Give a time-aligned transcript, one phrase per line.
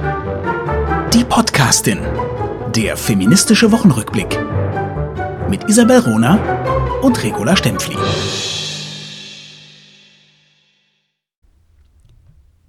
[0.00, 1.98] Die Podcastin.
[2.74, 4.38] Der feministische Wochenrückblick.
[5.50, 7.96] Mit Isabel Rona und Regula Stempfli.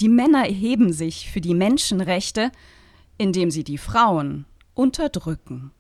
[0.02, 2.52] Die Männer erheben sich für die Menschenrechte,
[3.18, 5.72] indem sie die Frauen unterdrücken.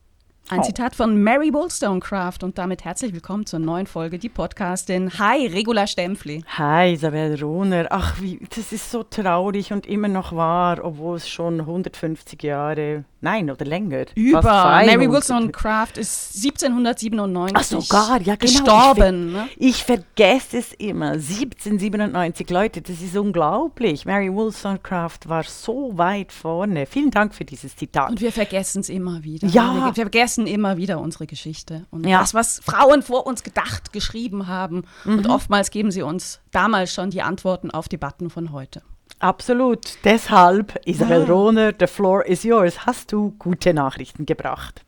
[0.49, 0.63] Ein Oh.
[0.63, 5.09] Zitat von Mary Wollstonecraft und damit herzlich willkommen zur neuen Folge Die Podcastin.
[5.17, 6.43] Hi, Regula Stempfli.
[6.57, 7.87] Hi, Isabel Rohner.
[7.89, 13.05] Ach, wie, das ist so traurig und immer noch wahr, obwohl es schon 150 Jahre,
[13.21, 14.05] nein, oder länger.
[14.15, 14.41] Über.
[14.41, 14.85] fast 200.
[14.97, 18.37] Mary Wollstonecraft ist 1797 Ach sogar, ja genau.
[18.37, 19.31] gestorben.
[19.33, 19.49] ne?
[19.57, 21.11] Ich, ver ich vergesse es immer.
[21.11, 24.05] 1797 Leute, das ist unglaublich.
[24.05, 26.85] Mary Wollstonecraft war so weit vorne.
[26.85, 28.09] Vielen Dank für dieses Zitat.
[28.09, 29.47] Und wir vergessen es immer wieder.
[29.47, 29.85] Ja.
[29.85, 31.85] Wir, vergessen immer wieder unsere Geschichte.
[31.91, 32.19] Und Ja.
[32.19, 34.83] das, was Frauen vor uns gedacht, geschrieben haben.
[35.05, 35.31] Und Mhm.
[35.31, 38.81] oftmals geben sie uns damals schon die Antworten auf Debatten von heute.
[39.21, 39.97] Absolut.
[40.03, 41.31] Deshalb, Isabel Ah.
[41.31, 42.85] Rohner, the floor is yours.
[42.85, 44.81] Hast du gute Nachrichten gebracht?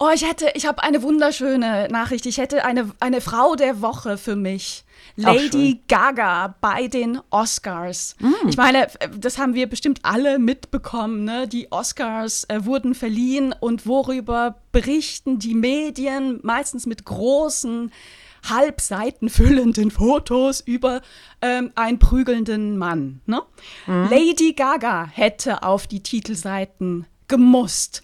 [0.00, 2.26] Oh, ich hätte, ich habe eine wunderschöne Nachricht.
[2.26, 4.84] Ich hätte eine, eine Frau der Woche für mich.
[5.16, 8.16] Lady Gaga bei den Oscars.
[8.48, 11.22] Ich meine, das haben wir bestimmt alle mitbekommen.
[11.24, 11.46] Ne?
[11.46, 16.40] Die Oscars äh, wurden verliehen und worüber berichten die Medien?
[16.42, 17.92] Meistens mit großen,
[18.48, 21.00] halbseitenfüllenden Fotos über
[21.40, 23.20] ähm, einen prügelnden Mann.
[23.26, 23.42] Ne?
[23.86, 28.02] Lady Gaga hätte auf die Titelseiten gemusst.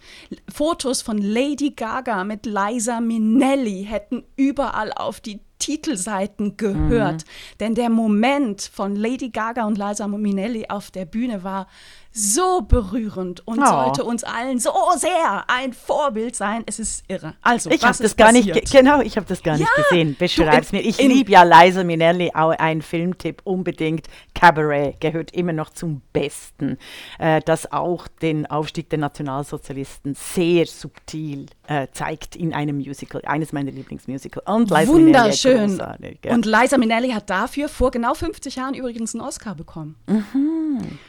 [0.52, 7.24] Fotos von Lady Gaga mit Liza Minnelli hätten überall auf die Titelseiten gehört.
[7.60, 11.68] Denn der Moment von Lady Gaga und Liza Minnelli auf der Bühne war
[12.12, 13.64] so berührend und Oh.
[13.66, 16.64] sollte uns allen so sehr ein Vorbild sein.
[16.66, 17.34] Es ist irre.
[17.42, 18.70] Also, Ich habe das ist gar nicht, passiert?
[18.70, 20.16] genau, ich habe das gar nicht Ja, gesehen.
[20.18, 20.80] Beschreib's mir.
[20.80, 24.08] Ich liebe ja Liza Minnelli, auch ein Filmtipp unbedingt.
[24.34, 26.78] Cabaret gehört immer noch zum Besten,
[27.18, 33.52] äh, das auch den Aufstieg der Nationalsozialisten sehr subtil äh, zeigt in einem Musical, eines
[33.52, 34.42] meiner Lieblingsmusical.
[34.46, 35.68] Und Liza Minnelli, Wunderschön.
[35.68, 36.32] großartig, ja.
[36.34, 39.94] Und Liza Minnelli hat dafür vor genau 50 Jahren übrigens einen Oscar bekommen.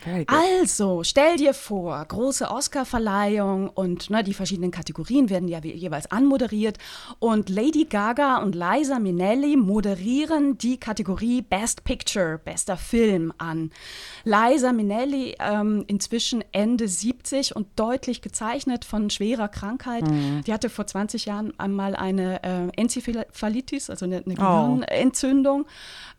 [0.04, 0.38] Very good.
[1.04, 6.78] Stell dir vor, große Oscar-Verleihung und ne, die verschiedenen Kategorien werden ja jeweils anmoderiert.
[7.20, 13.72] Und Lady Gaga und Liza Minnelli moderieren die Kategorie Best Picture, bester Film an.
[14.24, 20.04] Liza Minnelli ähm, inzwischen Ende 70 und deutlich gezeichnet von schwerer Krankheit.
[20.46, 25.66] Die hatte vor 20 Jahren einmal eine äh, Enzephalitis, also eine, eine Gehirnentzündung,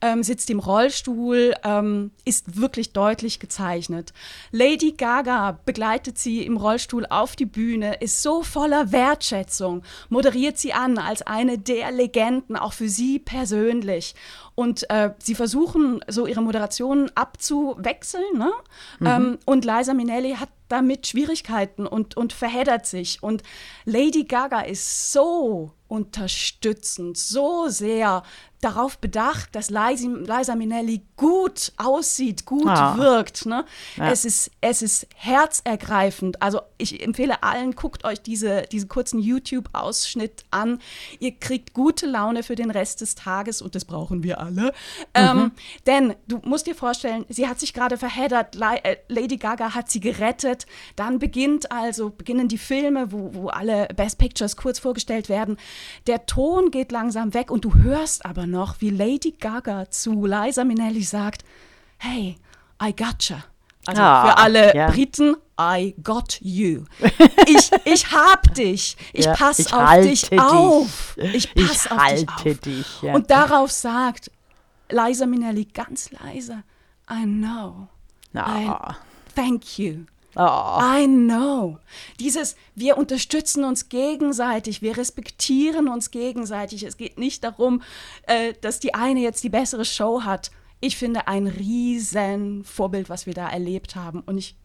[0.02, 4.12] ähm, sitzt im Rollstuhl, ähm, ist wirklich deutlich gezeichnet.
[4.50, 10.72] Lady Gaga begleitet sie im Rollstuhl auf die Bühne, ist so voller Wertschätzung, moderiert sie
[10.72, 14.14] an als eine der Legenden, auch für sie persönlich.
[14.54, 18.36] Und äh, sie versuchen so ihre Moderationen abzuwechseln.
[18.36, 18.50] Ne?
[19.02, 23.22] Ähm, und Liza Minnelli hat damit Schwierigkeiten und, und verheddert sich.
[23.22, 23.42] Und
[23.84, 28.22] Lady Gaga ist so unterstützend, so sehr
[28.62, 32.96] darauf bedacht, dass Liza, Liza Minnelli gut aussieht, gut Ah.
[32.96, 33.44] wirkt.
[33.44, 33.64] Ne?
[33.96, 34.10] Ja.
[34.10, 36.40] Es, ist, es ist herzergreifend.
[36.40, 40.78] Also ich empfehle allen, guckt euch diese, diesen kurzen YouTube-Ausschnitt an.
[41.18, 44.72] Ihr kriegt gute Laune für den Rest des Tages und das brauchen wir alle.
[45.14, 45.52] Ähm,
[45.86, 50.00] denn du musst dir vorstellen, sie hat sich gerade verheddert, äh, Lady Gaga hat sie
[50.00, 50.66] gerettet.
[50.96, 55.56] Dann beginnt also, beginnen die Filme, wo, wo alle Best Pictures kurz vorgestellt werden.
[56.06, 60.64] Der Ton geht langsam weg und du hörst aber noch, wie Lady Gaga zu Liza
[60.64, 61.44] Minnelli sagt,
[61.98, 62.36] hey,
[62.82, 63.44] I gotcha.
[63.86, 64.90] Also Ah, für alle ja.
[64.90, 65.36] Briten,
[65.76, 66.84] I got you.
[67.46, 68.96] Ich, ich hab dich.
[69.12, 70.40] Ich Ja, pass ich auf dich dich.
[70.40, 71.16] auf.
[71.16, 72.60] Ich Ich pass auf halte dich auf.
[72.60, 73.14] dich, ja.
[73.14, 74.30] Und darauf sagt
[74.90, 76.62] Liza Minnelli ganz leise,
[77.10, 77.88] I know.
[78.34, 78.96] Ah.
[79.34, 80.04] Thank you.
[80.34, 80.96] Ah.
[80.98, 81.78] I know.
[82.20, 86.84] Dieses, wir unterstützen uns gegenseitig, wir respektieren uns gegenseitig.
[86.84, 87.82] Es geht nicht darum,
[88.26, 90.50] äh, dass die eine jetzt die bessere Show hat.
[90.80, 94.20] Ich finde ein riesen Vorbild, was wir da erlebt haben.
[94.20, 94.56] Und ich,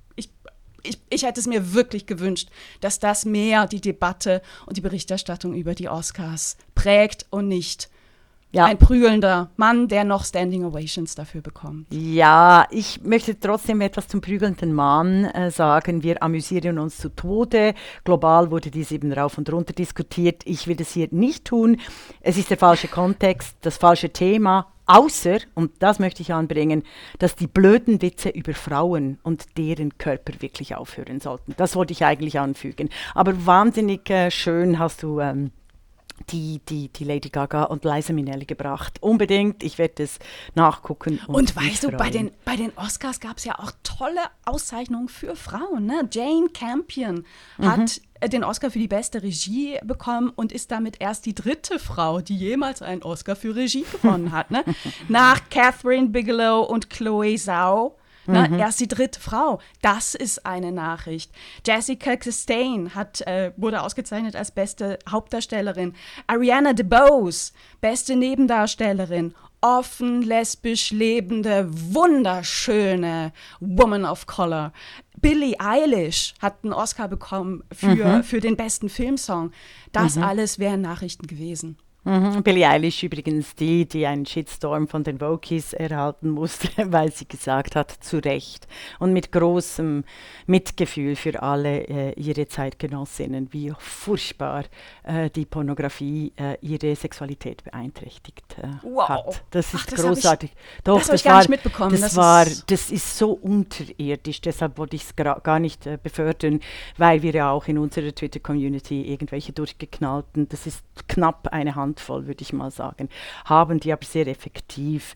[0.83, 2.49] ich, ich, hätte es mir wirklich gewünscht,
[2.81, 7.89] dass das mehr die Debatte und die Berichterstattung über die Oscars prägt und nicht
[8.51, 8.65] Ja.
[8.65, 11.87] ein prügelnder Mann, der noch Standing Ovations dafür bekommt.
[11.91, 16.01] Ja, ich möchte trotzdem etwas zum prügelnden Mann äh, sagen.
[16.03, 17.73] Wir amüsieren uns zu Tode.
[18.05, 20.43] Global wurde dies eben rauf und runter diskutiert.
[20.45, 21.77] Ich will das hier nicht tun.
[22.21, 24.67] Es ist der falsche Kontext, das falsche Thema.
[24.87, 26.83] Außer, und das möchte ich anbringen,
[27.19, 31.53] dass die blöden Witze über Frauen und deren Körper wirklich aufhören sollten.
[31.57, 32.89] Das wollte ich eigentlich anfügen.
[33.13, 35.51] Aber wahnsinnig äh, schön hast du ähm,
[36.29, 38.97] die, die, die Lady Gaga und Liza Minnelli gebracht.
[39.01, 40.19] Unbedingt, ich werde es
[40.55, 41.19] nachgucken.
[41.27, 45.09] Und, und weißt du, bei den, bei den Oscars gab es ja auch tolle Auszeichnungen
[45.09, 45.85] für Frauen.
[45.85, 46.07] Ne?
[46.11, 47.25] Jane Campion
[47.57, 47.65] mhm.
[47.65, 52.21] hat den Oscar für die beste Regie bekommen und ist damit erst die dritte Frau,
[52.21, 54.51] die jemals einen Oscar für Regie gewonnen hat.
[54.51, 54.63] Ne?
[55.07, 57.97] Nach Catherine Bigelow und Chloe Zhao
[58.27, 58.49] Ne?
[58.49, 58.59] Mhm.
[58.59, 59.59] Erst die dritte Frau.
[59.81, 61.31] Das ist eine Nachricht.
[61.65, 65.93] Jessica Chastain hat, äh, wurde ausgezeichnet als beste Hauptdarstellerin.
[66.27, 69.33] Ariana DeBose, beste Nebendarstellerin.
[69.61, 74.71] Offen lesbisch lebende, wunderschöne Woman of Color.
[75.17, 78.23] Billie Eilish hat einen Oscar bekommen für, mhm.
[78.23, 79.51] für den besten Filmsong.
[79.91, 80.23] Das mhm.
[80.23, 81.77] alles wären Nachrichten gewesen.
[82.07, 82.41] Mhm.
[82.41, 87.75] Billie Eilish übrigens die, die einen Shitstorm von den Vokies erhalten musste, weil sie gesagt
[87.75, 88.65] hat, zu Recht
[88.99, 90.05] und mit großem
[90.45, 94.63] Mitgefühl für alle äh, ihre Zeitgenossinnen, wie furchtbar
[95.03, 99.09] äh, die Pornografie äh, ihre Sexualität beeinträchtigt äh, wow.
[99.09, 99.43] hat.
[99.51, 100.51] Das ist Ach, das großartig.
[100.53, 101.91] Ich, Doch, das, das war, nicht mitbekommen.
[101.91, 106.61] Das, das war, das ist so unterirdisch, deshalb wollte ich es gar nicht äh, befördern,
[106.95, 112.27] weil wir ja auch in unserer Twitter-Community irgendwelche durchgeknallten, das ist knapp eine Hand handvoll,
[112.27, 113.09] würde ich mal sagen,
[113.45, 115.15] haben die aber sehr effektiv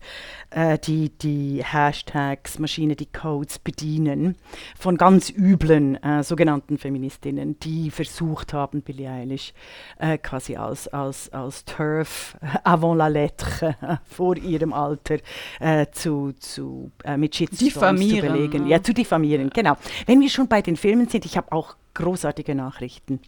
[0.50, 4.36] äh, die, die Hashtags, Maschine, die Codes bedienen
[4.78, 9.52] von ganz üblen äh, sogenannten Feministinnen, die versucht haben, Billie Eilish
[9.98, 15.18] äh, quasi als, als, als Turf avant la lettre vor ihrem Alter
[15.60, 18.66] äh, zu, zu, äh, mit Shitstorms zu belegen.
[18.66, 19.76] Ja, zu diffamieren, genau.
[20.06, 23.20] Wenn wir schon bei den Filmen sind, ich habe auch großartige Nachrichten.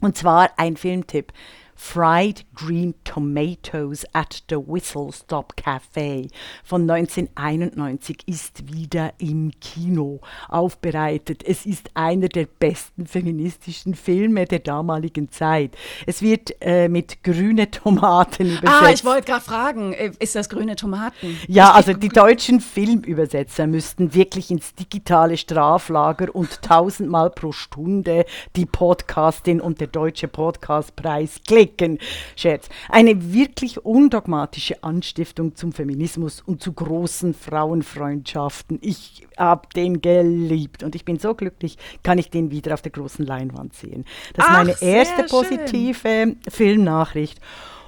[0.00, 1.32] Und zwar ein Filmtipp
[1.80, 6.26] Fried Green Tomatoes at the Whistle Stop Cafe
[6.64, 11.44] von 1991 ist wieder im Kino aufbereitet.
[11.46, 15.76] Es ist einer der besten feministischen Filme der damaligen Zeit.
[16.04, 18.82] Es wird äh, mit grüne Tomaten übersetzt.
[18.82, 21.38] Ah, ich wollte gerade fragen, äh, ist das grüne Tomaten?
[21.46, 28.26] Ja, also die deutschen Filmübersetzer müssten wirklich ins digitale Straflager und tausendmal pro Stunde
[28.56, 31.98] die Podcastin und der deutsche Podcastpreis klicken Flicken.
[32.36, 32.68] Scherz.
[32.88, 38.78] Eine wirklich undogmatische Anstiftung zum Feminismus und zu großen Frauenfreundschaften.
[38.80, 42.92] Ich habe den geliebt und ich bin so glücklich, kann ich den wieder auf der
[42.92, 44.04] großen Leinwand sehen.
[44.34, 46.36] Das ist Ach, meine erste positive schön.
[46.48, 47.40] Filmnachricht.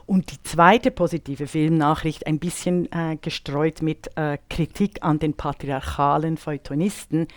[0.07, 6.37] Und die zweite positive Filmnachricht, ein bisschen äh, gestreut mit äh, Kritik an den patriarchalen
[6.37, 7.29] Feuilletonisten.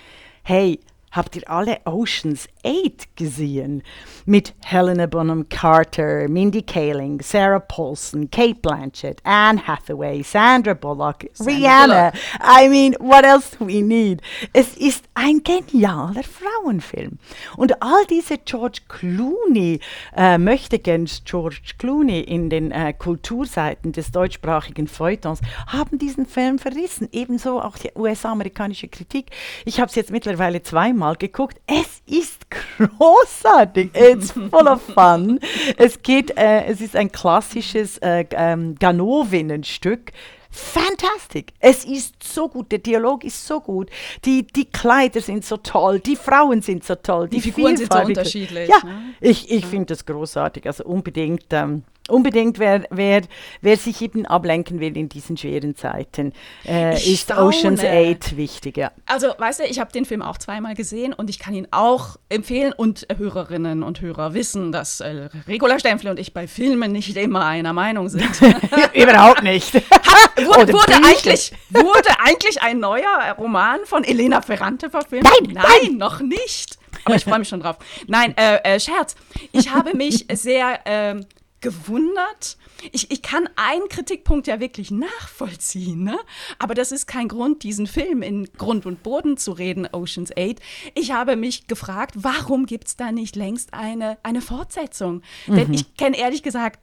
[0.41, 0.79] Hey,
[1.13, 3.83] habt ihr alle Oceans 8 gesehen?
[4.25, 11.53] Mit Helena Bonham Carter, Mindy Kaling, Sarah Paulson, Kate Blanchett, Anne Hathaway, Sandra Bullock, Sandra
[11.53, 12.11] Rihanna.
[12.11, 12.23] Bullock.
[12.41, 14.21] I mean, what else do we need?
[14.53, 17.19] Es ist ein genialer Frauenfilm.
[17.57, 19.79] Und all diese George Clooney,
[20.15, 26.57] äh, möchte gern George Clooney in den äh, Kulturseiten des deutschsprachigen Feuilletons, haben diesen Film
[26.57, 27.07] verrissen.
[27.11, 29.29] Ebenso auch die US-amerikanische Kritik.
[29.65, 31.59] Ich habe es jetzt mittlerweile zweimal mal geguckt.
[31.67, 33.91] Es ist großartig.
[33.93, 35.39] It's full of fun.
[35.77, 40.13] es geht, äh, es ist ein klassisches äh, ähm, Ganovinnenstück.
[40.49, 41.51] Fantastic.
[41.59, 43.89] Es ist so gut, der Dialog ist so gut,
[44.23, 47.91] die, die Kleider sind so toll, die Frauen sind so toll, die, die Figuren sind
[47.91, 48.69] so unterschiedlich.
[48.69, 49.15] Ja, ne?
[49.19, 53.21] ich, ich finde das großartig, also unbedingt ähm, Unbedingt, wer, wer,
[53.61, 56.33] wer sich eben ablenken will in diesen schweren Zeiten,
[56.67, 57.31] äh, ist.
[57.31, 58.75] Ocean's 8 wichtig.
[58.77, 58.91] Ja.
[59.05, 62.17] Also, weißt du, ich habe den Film auch zweimal gesehen und ich kann ihn auch
[62.27, 62.73] empfehlen.
[62.73, 67.45] Und Hörerinnen und Hörer wissen, dass äh, Regula Stempfle und ich bei Filmen nicht immer
[67.45, 68.29] einer Meinung sind.
[68.93, 69.73] Überhaupt nicht.
[69.73, 75.23] Hat, wurde, wurde eigentlich, wurde eigentlich ein neuer Roman von Elena Ferrante verfilmt?
[75.23, 76.77] Nein, nein, nein noch nicht.
[77.05, 77.77] Aber ich freue mich schon drauf.
[78.07, 79.15] Nein, äh, äh, Scherz.
[79.51, 81.25] Ich habe mich sehr ähm,
[81.63, 82.57] gewundert.
[82.91, 86.19] Ich, ich kann einen Kritikpunkt ja wirklich nachvollziehen, ne?
[86.59, 90.59] aber das ist kein Grund, diesen Film in Grund und Boden zu reden, Oceans 8.
[90.93, 95.23] Ich habe mich gefragt, warum gibt es da nicht längst eine, eine Fortsetzung?
[95.47, 95.55] Mhm.
[95.55, 96.79] Denn ich kenne ehrlich gesagt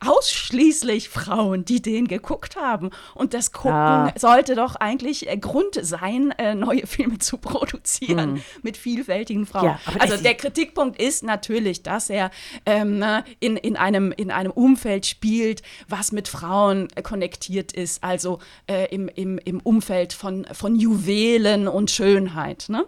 [0.00, 2.90] ausschließlich Frauen, die den geguckt haben.
[3.14, 4.12] Und das Gucken ah.
[4.16, 8.42] sollte doch eigentlich äh, Grund sein, äh, neue Filme zu produzieren hm.
[8.62, 9.64] mit vielfältigen Frauen.
[9.64, 12.30] Ja, also der Kritikpunkt ist natürlich, dass er
[12.66, 18.38] ähm, ne, in, in, einem, in einem Umfeld spielt, was mit Frauen konnektiert ist, also
[18.66, 22.66] äh, im, im, im Umfeld von, von Juwelen und Schönheit.
[22.68, 22.84] Ne?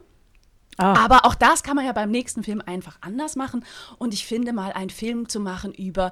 [0.81, 0.95] Ah.
[1.05, 3.65] Aber auch das kann man ja beim nächsten Film einfach anders machen.
[3.99, 6.11] Und ich finde mal, einen Film zu machen über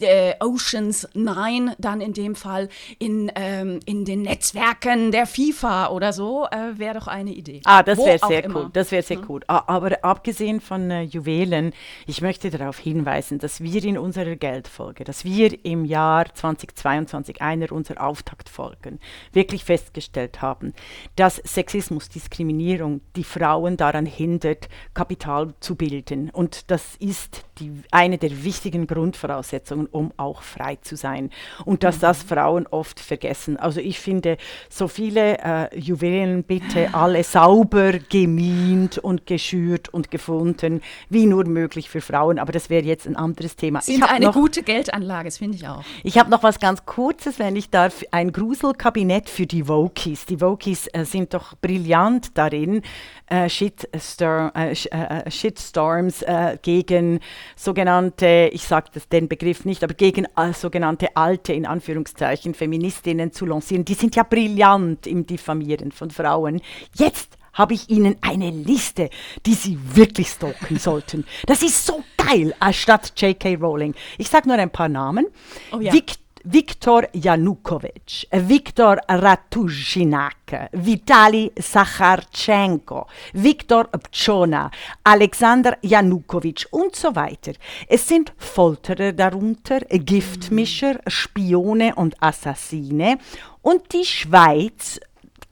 [0.00, 6.12] äh, Oceans 9, dann in dem Fall in, ähm, in den Netzwerken der FIFA oder
[6.12, 7.60] so, äh, wäre doch eine Idee.
[7.64, 8.64] Ah, das wäre sehr immer.
[8.64, 8.70] cool.
[8.72, 9.24] Das wäre sehr mhm.
[9.28, 9.40] cool.
[9.46, 11.72] Aber abgesehen von äh, Juwelen,
[12.06, 17.70] ich möchte darauf hinweisen, dass wir in unserer Geldfolge, dass wir im Jahr 2022, einer
[17.70, 18.98] unserer Auftaktfolgen,
[19.32, 20.74] wirklich festgestellt haben,
[21.14, 26.30] dass Sexismus, Diskriminierung die Frauen daran hindert, Kapital zu bilden.
[26.30, 31.30] Und das ist die, eine der wichtigen Grundvoraussetzungen, um auch frei zu sein.
[31.64, 32.28] Und dass das mhm.
[32.28, 33.56] Frauen oft vergessen.
[33.56, 34.36] Also ich finde,
[34.68, 41.90] so viele äh, Juwelen bitte alle sauber gemient und geschürt und gefunden, wie nur möglich
[41.90, 42.38] für Frauen.
[42.38, 43.80] Aber das wäre jetzt ein anderes Thema.
[43.80, 45.84] Sind eine noch, gute Geldanlage, das finde ich auch.
[46.02, 48.04] Ich habe noch was ganz Kurzes, wenn ich darf.
[48.10, 50.26] Ein Gruselkabinett für die Wokies.
[50.26, 52.82] Die Wokies äh, sind doch brillant darin,
[53.28, 56.24] äh, Shitstorm, äh, äh, Shitstorms
[56.62, 57.20] gegen
[57.56, 63.84] sogenannte, ich sage den Begriff nicht, aber gegen sogenannte alte, in Anführungszeichen, Feministinnen zu lancieren.
[63.84, 66.60] Die sind ja brillant im Diffamieren von Frauen.
[66.94, 69.10] Jetzt habe ich Ihnen eine Liste,
[69.44, 71.26] die Sie wirklich stalken sollten.
[71.46, 73.56] Das ist so geil, statt J.K.
[73.56, 73.94] Rowling.
[74.16, 75.26] Ich sage nur ein paar Namen.
[75.72, 75.92] Oh ja.
[75.92, 84.70] Victor Viktor Yanukovych, Viktor Ratujinak, Vitali Sacharchenko, Viktor Pchona,
[85.04, 87.52] Alexander Janukowitsch und so weiter.
[87.88, 93.18] Es sind Folterer darunter, Giftmischer, Spione und Assassine
[93.62, 95.00] und die Schweiz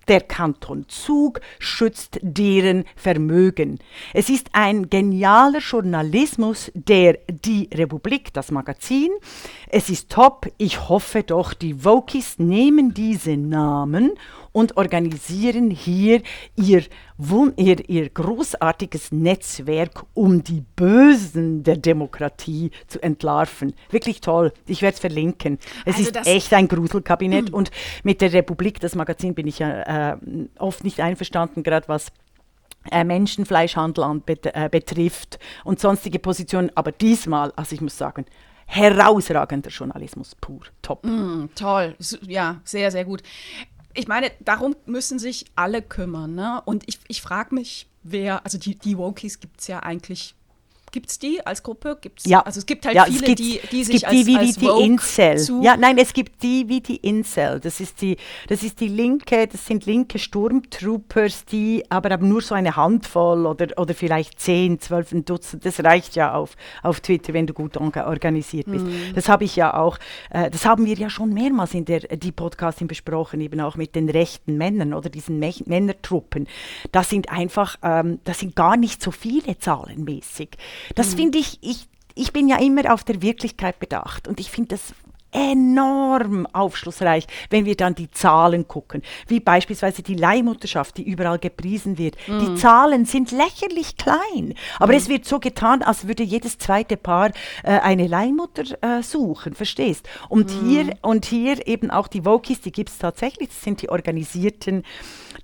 [0.09, 3.79] der Kanton Zug schützt deren Vermögen.
[4.13, 9.11] Es ist ein genialer Journalismus, der die Republik, das Magazin,
[9.69, 10.47] es ist top.
[10.59, 14.13] Ich hoffe doch, die Wokis nehmen diese Namen
[14.57, 16.23] und organisieren hier
[16.55, 16.83] ihr,
[17.57, 23.75] ihr, ihr großartiges Netzwerk, um die Bösen der Demokratie zu entlarven.
[23.91, 24.55] Wirklich toll.
[24.67, 25.59] Ich werde es verlinken.
[25.85, 27.53] Es also ist echt ein Gruselkabinett.
[27.53, 27.71] und
[28.03, 30.17] mit der Republik, das Magazin, bin ich ja äh,
[30.59, 32.07] oft nicht einverstanden, gerade was
[32.91, 36.71] äh, Menschenfleischhandel an, bet, äh, betrifft und sonstige Positionen.
[36.75, 38.25] Aber diesmal, also ich muss sagen,
[38.65, 40.61] herausragender Journalismus pur.
[40.81, 41.05] Top.
[41.05, 41.95] Mm, toll.
[42.27, 43.23] Ja, sehr, sehr gut
[43.97, 46.35] ich meine, darum müssen sich alle kümmern.
[46.35, 46.63] Ne?
[46.65, 50.36] Und ich, ich frage mich, wer, also die, die Wokies gibt es ja eigentlich
[50.97, 51.99] Gibt es die als Gruppe?
[52.01, 52.41] Gibt's, ja.
[52.41, 54.65] Also es gibt halt ja, viele, gibt, die, die sich als, die wie, als die
[54.65, 55.63] Incel.
[55.63, 57.61] Ja, nein, es gibt die wie die Incel.
[57.61, 58.17] Das ist die,
[58.49, 63.45] das ist die linke, das sind linke Sturmtroopers, die aber, aber nur so eine Handvoll
[63.45, 67.53] oder, oder vielleicht zehn, zwölf, ein Dutzend, das reicht ja auf, auf Twitter, wenn du
[67.53, 68.87] gut organisiert bist.
[68.87, 69.15] Mhm.
[69.15, 69.99] Das habe ich ja auch,
[70.31, 73.95] äh, das haben wir ja schon mehrmals in der die Podcasting besprochen, eben auch mit
[73.95, 76.47] den rechten Männern oder diesen Mä Männertruppen.
[76.91, 80.57] Das sind einfach, ähm, das sind gar nicht so viele zahlenmäßig.
[80.95, 81.17] Das mhm.
[81.17, 84.95] finde ich, ich, ich bin ja immer auf der Wirklichkeit bedacht und ich finde das
[85.37, 91.99] enorm aufschlussreich, wenn wir dann die Zahlen gucken, wie beispielsweise die Leihmutterschaft, die überall gepriesen
[91.99, 92.17] wird.
[92.27, 92.41] Mhm.
[92.41, 94.99] Die Zahlen sind lächerlich klein, aber mhm.
[94.99, 100.09] es wird so getan, als würde jedes zweite Paar äh, eine Leihmutter äh, suchen, verstehst?
[100.29, 100.69] Und mhm.
[100.69, 104.85] hier und hier eben auch die Wokis, die gibt es tatsächlich, das sind die organisierten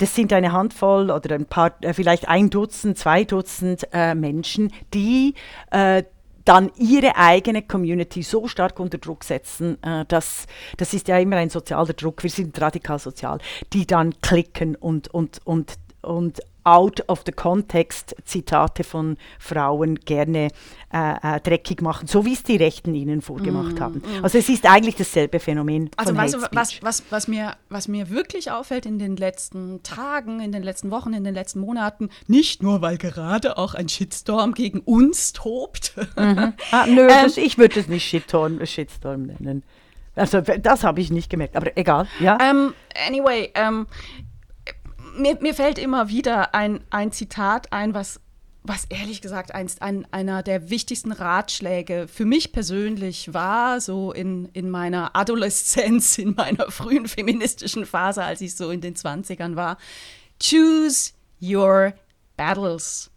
[0.03, 4.73] das sind eine Handvoll oder ein paar, äh, vielleicht ein Dutzend, zwei Dutzend äh, Menschen,
[4.93, 5.35] die
[5.71, 6.03] äh,
[6.45, 11.37] dann ihre eigene Community so stark unter Druck setzen, äh, dass das ist ja immer
[11.37, 13.39] ein sozialer Druck, wir sind radikal sozial,
[13.73, 20.49] die dann klicken und, und, und, und out of the context Zitate von Frauen gerne
[20.93, 23.99] äh, äh, dreckig machen, so wie es die Rechten ihnen vorgemacht mm, haben.
[24.01, 24.25] Mm.
[24.25, 25.91] Also es ist eigentlich dasselbe Phänomen.
[25.97, 30.41] Also weißt du, was, was, was, mir, was mir wirklich auffällt in den letzten Tagen,
[30.41, 34.55] in den letzten Wochen, in den letzten Monaten, nicht nur, weil gerade auch ein Shitstorm
[34.55, 35.95] gegen uns tobt.
[36.17, 36.53] Mhm.
[36.71, 39.63] Ah, nö, ähm, das, ich würde es nicht Shitstorm, Shitstorm nennen.
[40.15, 42.07] Also das habe ich nicht gemerkt, aber egal.
[42.21, 42.35] Ja.
[42.35, 42.75] Um, ähm,
[43.07, 43.87] anyway, um, ähm,
[45.17, 48.21] mir, mir fällt immer wieder ein, ein Zitat ein, was,
[48.63, 54.47] was ehrlich gesagt einst ein, einer der wichtigsten Ratschläge für mich persönlich war, so in,
[54.53, 59.79] in meiner Adoleszenz, in meiner frühen feministischen Phase, als ich so in den 20ern war.
[60.41, 61.93] Choose your
[62.37, 63.12] battles.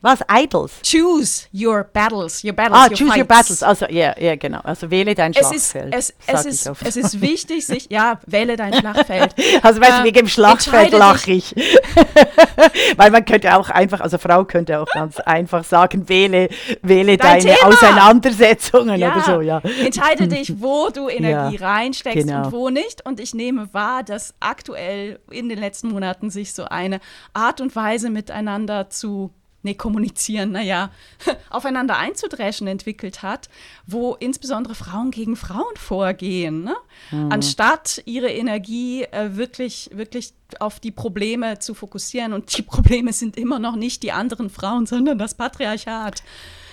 [0.00, 0.20] Was?
[0.30, 0.72] Idols?
[0.84, 2.44] Choose your battles.
[2.44, 3.28] Your battles Ah, your choose your fights.
[3.28, 3.62] battles.
[3.64, 4.60] Also, ja, ja, genau.
[4.62, 5.94] Also wähle dein Es ist, Schlachtfeld.
[5.94, 6.86] es, sag es, ich ist, oft.
[6.86, 9.34] es ist wichtig, sich, ja, wähle dein Schlachtfeld.
[9.62, 11.52] Also weißt du, Ähm, wegen dem Schlachtfeld entscheide lache ich.
[12.96, 16.48] Weil man könnte auch einfach, also Frau könnte auch ganz einfach sagen, wähle,
[16.82, 17.68] wähle Dein deine Thema.
[17.68, 19.60] Auseinandersetzungen oder so, ja.
[19.84, 22.46] Entscheide dich, wo du Energie Ja, reinsteckst genau.
[22.46, 23.04] und wo nicht.
[23.04, 27.00] Und ich nehme wahr, dass aktuell in den letzten Monaten sich so eine
[27.34, 29.32] Art und Weise miteinander zu
[29.68, 30.90] nee, kommunizieren, naja,
[31.50, 33.48] aufeinander einzudreschen entwickelt hat,
[33.86, 36.76] wo insbesondere Frauen gegen Frauen vorgehen, ne?
[37.10, 37.32] Mhm.
[37.32, 42.32] anstatt ihre Energie äh, wirklich, wirklich auf die Probleme zu fokussieren.
[42.32, 46.22] Und die Probleme sind immer noch nicht die anderen Frauen, sondern das Patriarchat.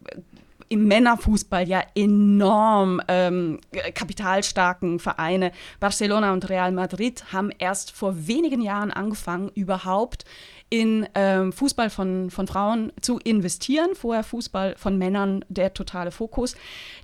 [0.69, 3.59] im Männerfußball ja enorm ähm,
[3.93, 5.51] kapitalstarken Vereine.
[5.79, 10.23] Barcelona und Real Madrid haben erst vor wenigen Jahren angefangen, überhaupt
[10.71, 13.89] in ähm, Fußball von, von Frauen zu investieren.
[13.93, 16.55] Vorher Fußball von Männern der totale Fokus.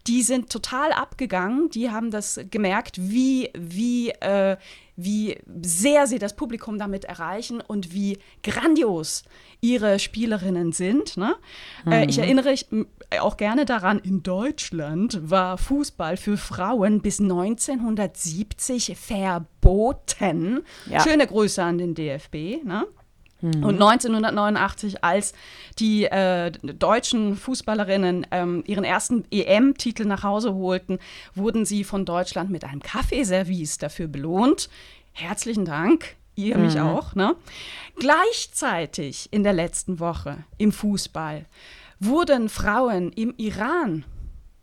[0.07, 1.69] Die sind total abgegangen.
[1.69, 4.55] Die haben das gemerkt, wie, wie, äh,
[4.95, 9.25] wie sehr sie das Publikum damit erreichen und wie grandios
[9.59, 11.17] ihre Spielerinnen sind.
[11.17, 11.35] Ne?
[11.85, 12.87] Äh, ich erinnere ich, m,
[13.19, 20.63] auch gerne daran, in Deutschland war Fußball für Frauen bis 1970 verboten.
[20.89, 21.01] Ja.
[21.01, 22.63] Schöne Grüße an den DFB.
[22.63, 22.87] Ne?
[23.41, 25.33] Und 1989, als
[25.77, 30.97] die äh, deutschen Fußballerinnen ähm, ihren ersten EM-Titel nach Hause holten,
[31.35, 34.69] wurden sie von Deutschland mit einem Kaffeeservice dafür belohnt.
[35.13, 36.15] Herzlichen Dank.
[36.35, 37.15] Ihr mich auch.
[37.15, 37.35] Ne?
[37.95, 41.45] Gleichzeitig in der letzten Woche im Fußball
[41.99, 44.05] wurden Frauen im Iran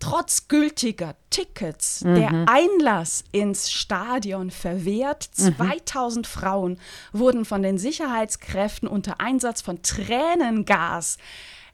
[0.05, 5.23] trotz gültiger Tickets der Einlass ins Stadion verwehrt.
[5.33, 6.79] 2000 Frauen
[7.13, 11.17] wurden von den Sicherheitskräften unter Einsatz von Tränengas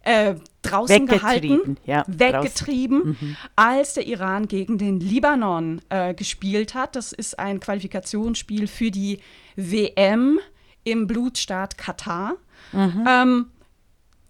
[0.03, 6.95] äh, draußen Weggetrieben, gehalten, ja, weggetrieben, als der Iran gegen den Libanon äh, gespielt hat.
[6.95, 9.21] Das ist ein Qualifikationsspiel für die
[9.57, 10.39] WM
[10.85, 12.37] im Blutstaat Katar.
[12.73, 13.47] Ähm,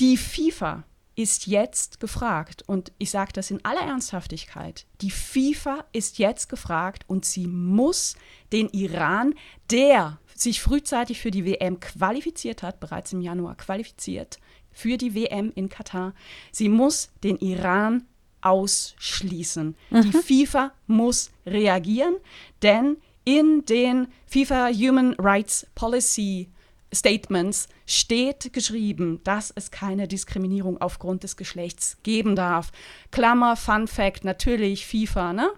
[0.00, 0.84] die FIFA
[1.20, 7.04] ist jetzt gefragt, und ich sage das in aller Ernsthaftigkeit, die FIFA ist jetzt gefragt
[7.06, 8.16] und sie muss
[8.52, 9.34] den Iran,
[9.70, 14.38] der sich frühzeitig für die WM qualifiziert hat, bereits im Januar qualifiziert
[14.72, 16.14] für die WM in Katar,
[16.52, 18.06] sie muss den Iran
[18.40, 19.76] ausschließen.
[19.90, 22.16] Die FIFA muss reagieren,
[22.62, 26.48] denn in den FIFA Human Rights Policy
[26.94, 32.72] Statements steht geschrieben, dass es keine Diskriminierung aufgrund des Geschlechts geben darf.
[33.10, 35.50] Klammer, Fun Fact, natürlich FIFA, ne?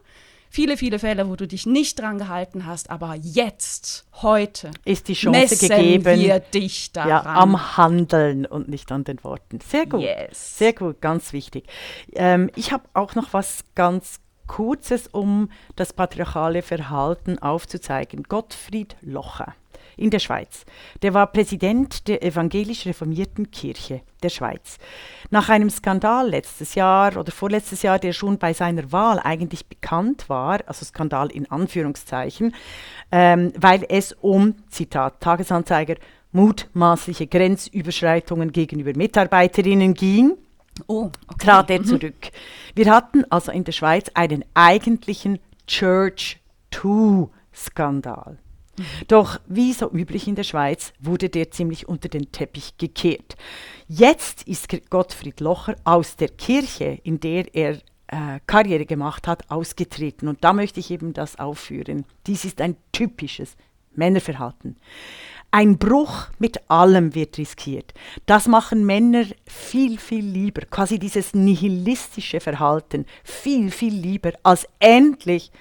[0.54, 5.14] Viele, viele Fälle, wo du dich nicht dran gehalten hast, aber jetzt, heute, Ist die
[5.14, 6.20] Chance messen gegeben.
[6.20, 7.08] wir dich daran.
[7.08, 9.60] Ja, am Handeln und nicht an den Worten.
[9.66, 10.02] Sehr gut.
[10.02, 10.58] Yes.
[10.58, 11.64] Sehr gut, ganz wichtig.
[12.12, 18.24] Ähm, ich habe auch noch was ganz Kurzes, um das patriarchale Verhalten aufzuzeigen.
[18.24, 19.54] Gottfried Locher
[20.02, 20.64] in der Schweiz.
[21.02, 24.78] Der war Präsident der evangelisch reformierten Kirche der Schweiz.
[25.30, 30.28] Nach einem Skandal letztes Jahr oder vorletztes Jahr, der schon bei seiner Wahl eigentlich bekannt
[30.28, 32.54] war, also Skandal in Anführungszeichen,
[33.10, 35.94] ähm, weil es um, Zitat Tagesanzeiger,
[36.32, 40.36] mutmaßliche Grenzüberschreitungen gegenüber Mitarbeiterinnen ging,
[40.86, 41.46] Oh, okay.
[41.46, 42.30] trat er zurück.
[42.74, 46.40] Wir hatten also in der Schweiz einen eigentlichen Church
[46.72, 48.38] 2-Skandal.
[49.08, 53.36] Doch wie so üblich in der Schweiz wurde der ziemlich unter den Teppich gekehrt.
[53.88, 60.28] Jetzt ist Gottfried Locher aus der Kirche, in der er äh, Karriere gemacht hat, ausgetreten.
[60.28, 62.04] Und da möchte ich eben das aufführen.
[62.26, 63.56] Dies ist ein typisches
[63.94, 64.76] Männerverhalten.
[65.50, 67.92] Ein Bruch mit allem wird riskiert.
[68.24, 75.52] Das machen Männer viel, viel lieber, quasi dieses nihilistische Verhalten, viel, viel lieber, als endlich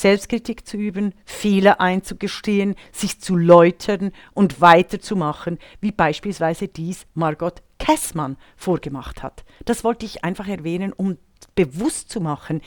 [0.00, 8.36] Selbstkritik zu üben, Fehler einzugestehen, sich zu läutern und weiterzumachen, wie beispielsweise dies Margot Kessmann
[8.56, 9.44] vorgemacht hat.
[9.64, 11.18] Das wollte ich einfach erwähnen, um
[11.54, 12.60] bewusst zu machen,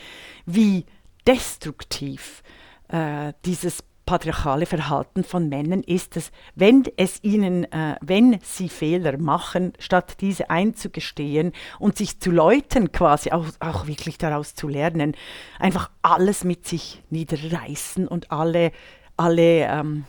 [0.46, 0.84] wie
[1.26, 2.42] destruktiv
[2.88, 9.18] äh, dieses patriarchale Verhalten von Männern ist es, wenn es ihnen, äh, wenn sie Fehler
[9.18, 15.16] machen, statt diese einzugestehen und sich zu läuten, quasi auch, auch wirklich daraus zu lernen,
[15.58, 18.72] einfach alles mit sich niederreißen und alle,
[19.16, 20.04] alle, ähm,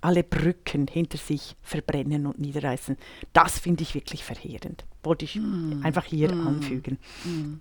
[0.00, 2.96] alle Brücken hinter sich verbrennen und niederreißen.
[3.32, 4.84] Das finde ich wirklich verheerend.
[5.02, 5.80] Wollte ich mm.
[5.82, 6.46] einfach hier mm.
[6.46, 6.98] anfügen.
[7.24, 7.54] Mm.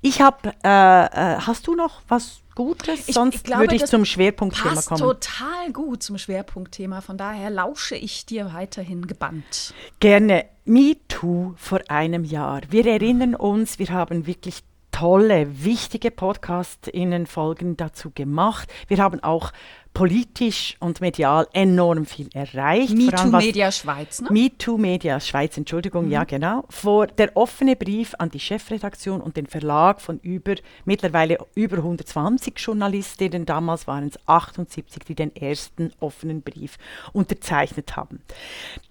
[0.00, 3.06] Ich habe, äh, äh, hast du noch was Gutes?
[3.06, 5.00] Sonst ich, ich glaube, würde ich zum Schwerpunktthema passt kommen.
[5.00, 7.02] total gut zum Schwerpunktthema.
[7.02, 9.74] Von daher lausche ich dir weiterhin gebannt.
[10.00, 10.46] Gerne.
[10.64, 12.62] Me Too vor einem Jahr.
[12.70, 18.72] Wir erinnern uns, wir haben wirklich tolle, wichtige Podcast-Folgen dazu gemacht.
[18.88, 19.52] Wir haben auch
[19.96, 22.94] politisch und medial enorm viel erreicht.
[22.94, 24.28] MeToo Media Schweiz, ne?
[24.30, 26.12] MeToo Media Schweiz, Entschuldigung, mhm.
[26.12, 26.64] ja genau.
[26.68, 32.58] Vor der offene Brief an die Chefredaktion und den Verlag von über, mittlerweile über 120
[32.58, 36.76] Journalistinnen, damals waren es 78, die den ersten offenen Brief
[37.14, 38.20] unterzeichnet haben.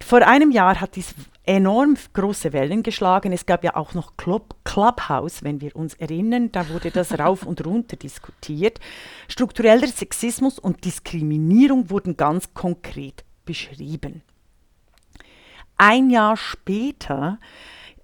[0.04, 1.14] Vor einem Jahr hat dies
[1.46, 3.32] enorm große Wellen geschlagen.
[3.32, 6.52] Es gab ja auch noch Club, Clubhouse, wenn wir uns erinnern.
[6.52, 8.80] Da wurde das rauf und runter diskutiert.
[9.28, 14.22] Struktureller Sexismus und Diskriminierung wurden ganz konkret beschrieben.
[15.78, 17.38] Ein Jahr später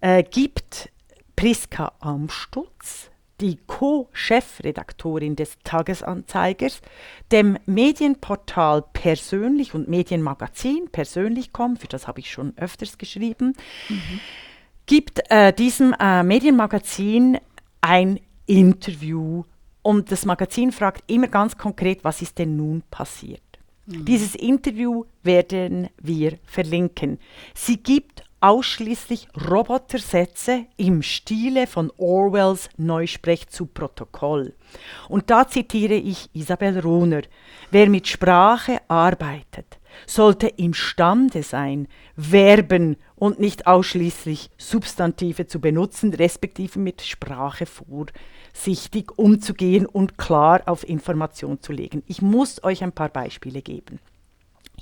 [0.00, 0.90] äh, gibt
[1.36, 3.11] Priska Amstutz
[3.42, 6.80] die Co-Chefredaktorin des Tagesanzeigers,
[7.32, 13.54] dem Medienportal Persönlich und Medienmagazin Persönlich.com, für das habe ich schon öfters geschrieben,
[13.88, 14.20] mhm.
[14.86, 17.38] gibt äh, diesem äh, Medienmagazin
[17.80, 19.42] ein Interview
[19.82, 23.42] und das Magazin fragt immer ganz konkret, was ist denn nun passiert.
[23.86, 24.04] Mhm.
[24.04, 27.18] Dieses Interview werden wir verlinken.
[27.54, 34.54] Sie gibt ausschließlich Robotersätze im Stile von Orwells Neusprech zu Protokoll.
[35.08, 37.22] Und da zitiere ich Isabel Runer.
[37.70, 46.78] Wer mit Sprache arbeitet, sollte imstande sein, Verben und nicht ausschließlich Substantive zu benutzen, respektive
[46.78, 52.02] mit Sprache vorsichtig umzugehen und klar auf Information zu legen.
[52.06, 54.00] Ich muss euch ein paar Beispiele geben.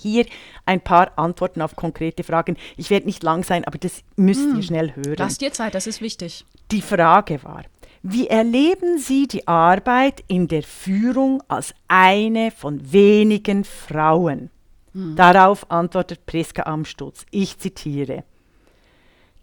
[0.01, 0.27] Hier
[0.67, 2.57] ein paar Antworten auf konkrete Fragen.
[2.77, 4.57] Ich werde nicht lang sein, aber das müsst hm.
[4.57, 5.17] ihr schnell hören.
[5.19, 6.45] Lass dir Zeit, das ist wichtig.
[6.71, 7.65] Die Frage war,
[8.03, 14.51] wie erleben Sie die Arbeit in der Führung als eine von wenigen Frauen?
[14.93, 15.17] Hm.
[15.17, 17.27] Darauf antwortet Priska Amstutz.
[17.31, 18.25] Ich zitiere.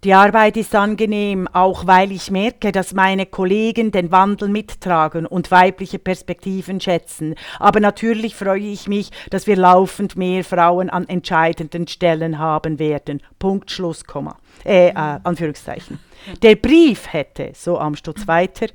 [0.04, 5.50] Die Arbeit ist angenehm, auch weil ich merke, dass meine Kollegen den Wandel mittragen und
[5.50, 7.34] weibliche Perspektiven schätzen.
[7.58, 13.24] Aber natürlich freue ich mich, dass wir laufend mehr Frauen an entscheidenden Stellen haben werden.
[13.40, 14.38] Punkt, Schluss, Komma.
[14.64, 16.00] Äh, äh, Anführungszeichen.
[16.44, 18.68] Der Brief hätte, so Amstutz weiter,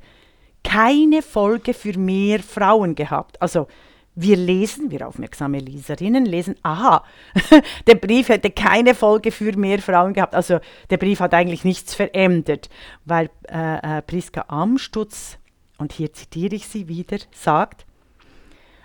[0.61, 3.41] keine Folge für mehr Frauen gehabt.
[3.41, 3.67] Also
[4.15, 7.03] wir lesen, wir aufmerksame Leserinnen lesen, aha,
[7.87, 10.35] der Brief hätte keine Folge für mehr Frauen gehabt.
[10.35, 12.69] Also der Brief hat eigentlich nichts verändert,
[13.05, 15.37] weil äh, äh, Priska Amstutz,
[15.77, 17.85] und hier zitiere ich sie wieder, sagt,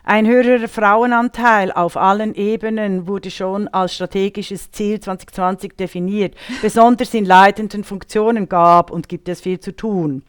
[0.08, 6.34] ein höherer Frauenanteil auf allen Ebenen wurde schon als strategisches Ziel 2020 definiert.
[6.62, 10.22] Besonders in leitenden Funktionen gab und gibt es viel zu tun.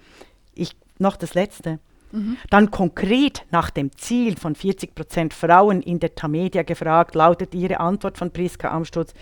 [0.54, 1.80] Ich, noch das Letzte.
[2.12, 2.38] Mhm.
[2.50, 7.80] Dann konkret nach dem Ziel von 40 Prozent Frauen in der Tamedia gefragt, lautet ihre
[7.80, 9.13] Antwort von Priska Amstutz,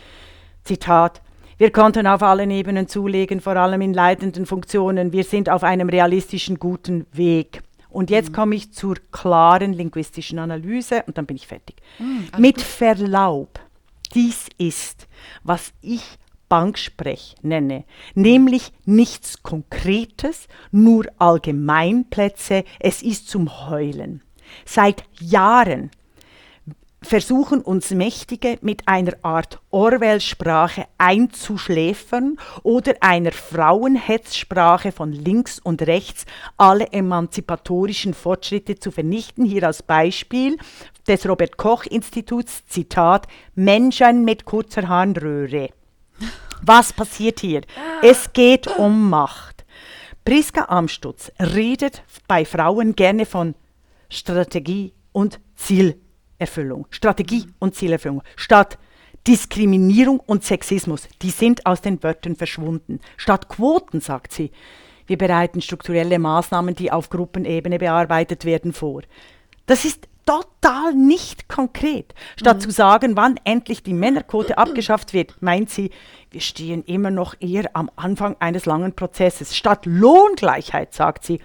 [0.63, 1.21] Zitat,
[1.57, 5.11] wir konnten auf allen Ebenen zulegen, vor allem in leitenden Funktionen.
[5.11, 7.63] Wir sind auf einem realistischen, guten Weg.
[7.89, 8.33] Und jetzt mhm.
[8.33, 11.77] komme ich zur klaren linguistischen Analyse und dann bin ich fertig.
[11.97, 12.63] Mhm, Mit gut.
[12.63, 13.59] Verlaub,
[14.13, 15.07] dies ist,
[15.43, 16.03] was ich
[16.49, 17.83] Banksprech nenne,
[18.15, 24.21] nämlich nichts Konkretes, nur Allgemeinplätze, es ist zum Heulen.
[24.65, 25.91] Seit Jahren
[27.01, 36.25] versuchen uns Mächtige mit einer Art Orwell-Sprache einzuschläfern oder einer Frauenhetzsprache von links und rechts
[36.57, 39.45] alle emanzipatorischen Fortschritte zu vernichten.
[39.45, 40.57] Hier als Beispiel
[41.07, 45.69] des Robert Koch Instituts, Zitat, Menschen mit kurzer Harnröhre.
[46.61, 47.61] Was passiert hier?
[48.01, 49.65] Es geht um Macht.
[50.25, 53.55] Priska Amstutz redet bei Frauen gerne von
[54.09, 56.87] Strategie und Zielerfüllung.
[56.89, 58.23] Strategie und Zielerfüllung.
[58.35, 58.77] Statt
[59.25, 62.99] Diskriminierung und Sexismus, die sind aus den Wörtern verschwunden.
[63.17, 64.51] Statt Quoten, sagt sie,
[65.05, 69.03] wir bereiten strukturelle Maßnahmen, die auf Gruppenebene bearbeitet werden, vor.
[69.65, 72.13] Das ist total nicht konkret.
[72.39, 72.61] Statt mhm.
[72.61, 75.89] zu sagen, wann endlich die Männerquote abgeschafft wird, meint sie,
[76.29, 79.55] wir stehen immer noch eher am Anfang eines langen Prozesses.
[79.55, 81.39] Statt Lohngleichheit, sagt sie,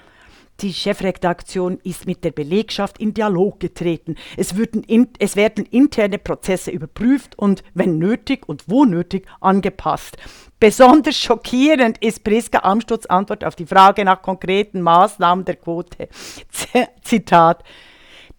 [0.61, 4.17] die Chefredaktion ist mit der Belegschaft in Dialog getreten.
[4.37, 10.19] Es, in, es, werden interne Prozesse überprüft und, wenn nötig und wo nötig, angepasst.
[10.61, 16.09] Besonders schockierend ist Priska Amstutz Antwort auf die Frage nach konkreten Maßnahmen der Quote.
[17.03, 17.65] Zitat.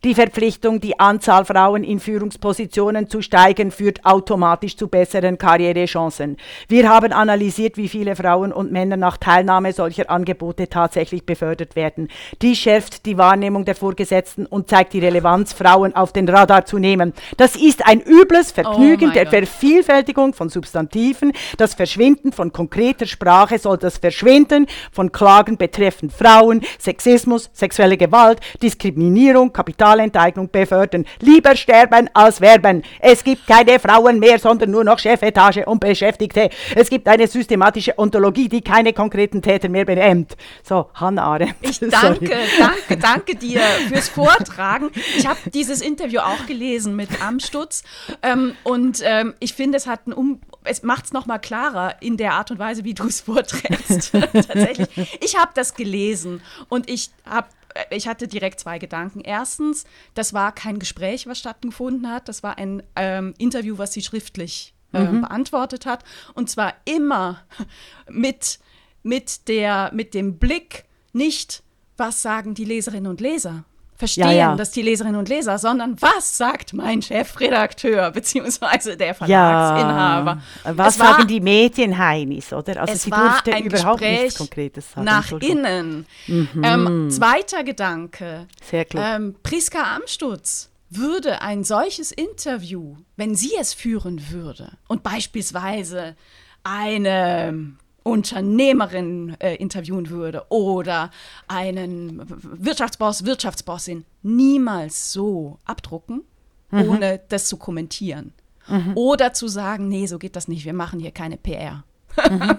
[0.06, 6.36] Die Verpflichtung, die Anzahl Frauen in Führungspositionen zu steigen, führt automatisch zu besseren Karrierechancen.
[6.68, 12.10] Wir haben analysiert, wie viele Frauen und Männer nach Teilnahme solcher Angebote tatsächlich befördert werden.
[12.42, 16.80] Dies schärft die Wahrnehmung der Vorgesetzten und zeigt die Relevanz, Frauen auf den Radar zu
[16.80, 17.14] nehmen.
[17.38, 19.48] Das ist ein übles Vergnügen oh der Gott.
[19.48, 21.32] Vervielfältigung von Substantiven.
[21.56, 28.42] Das Verschwinden von konkreter Sprache soll das Verschwinden von Klagen betreffend Frauen, Sexismus, sexuelle Gewalt,
[28.62, 31.06] Diskriminierung, Kapital Kapitalenteignung befördern.
[31.20, 32.84] Lieber sterben als werben.
[33.00, 36.50] Es gibt keine Frauen mehr, sondern nur noch Chefetage und Beschäftigte.
[36.76, 40.36] Es gibt eine systematische Ontologie, die keine konkreten Täter mehr benennt.
[40.64, 41.56] So, Hannah Arendt.
[41.62, 44.92] Ich danke, danke, danke dir fürs Vortragen.
[45.18, 47.84] Ich habe dieses Interview auch gelesen mit Amstutz
[48.22, 52.16] ähm, und ähm, ich finde, es hat ein um es macht es nochmal klarer in
[52.16, 54.12] der Art und Weise, wie du es vorträgst.
[54.34, 55.20] Tatsächlich.
[55.22, 57.48] Ich habe das gelesen und ich habe
[57.90, 59.22] ich hatte direkt zwei Gedanken.
[59.22, 62.30] Erstens, das war kein Gespräch, was stattgefunden hat.
[62.30, 65.22] Das war ein ähm, Interview, was sie schriftlich äh, mhm.
[65.22, 66.04] beantwortet hat.
[66.34, 67.44] Und zwar immer
[68.10, 68.60] mit,
[69.02, 71.64] mit, der, mit dem Blick, nicht,
[71.98, 73.66] was sagen die Leserinnen und Leser,
[74.04, 74.56] verstehen, ja, ja.
[74.56, 80.42] dass die Leserinnen und Leser, sondern was sagt mein Chefredakteur beziehungsweise der Verlagsinhaber?
[80.66, 80.78] Ja.
[80.78, 82.82] Was war, sagen die Medienheinis, oder?
[82.82, 85.06] Also sie durfte überhaupt Gespräch nichts Konkretes sagen.
[85.06, 86.06] Nach innen.
[86.28, 86.62] Mhm.
[86.64, 88.48] Ähm, zweiter Gedanke.
[88.62, 89.16] Sehr klar.
[89.16, 96.16] Ähm, Priska Amstutz würde ein solches Interview, wenn sie es führen würde und beispielsweise
[96.64, 101.10] eine Unternehmerin äh, interviewen würde oder
[101.48, 106.24] einen Wirtschaftsboss, Wirtschaftsbossin, niemals so abdrucken,
[106.70, 106.90] mhm.
[106.90, 108.34] ohne das zu kommentieren.
[108.68, 108.96] Mhm.
[108.96, 111.84] Oder zu sagen, nee, so geht das nicht, wir machen hier keine PR.
[112.30, 112.58] Mhm.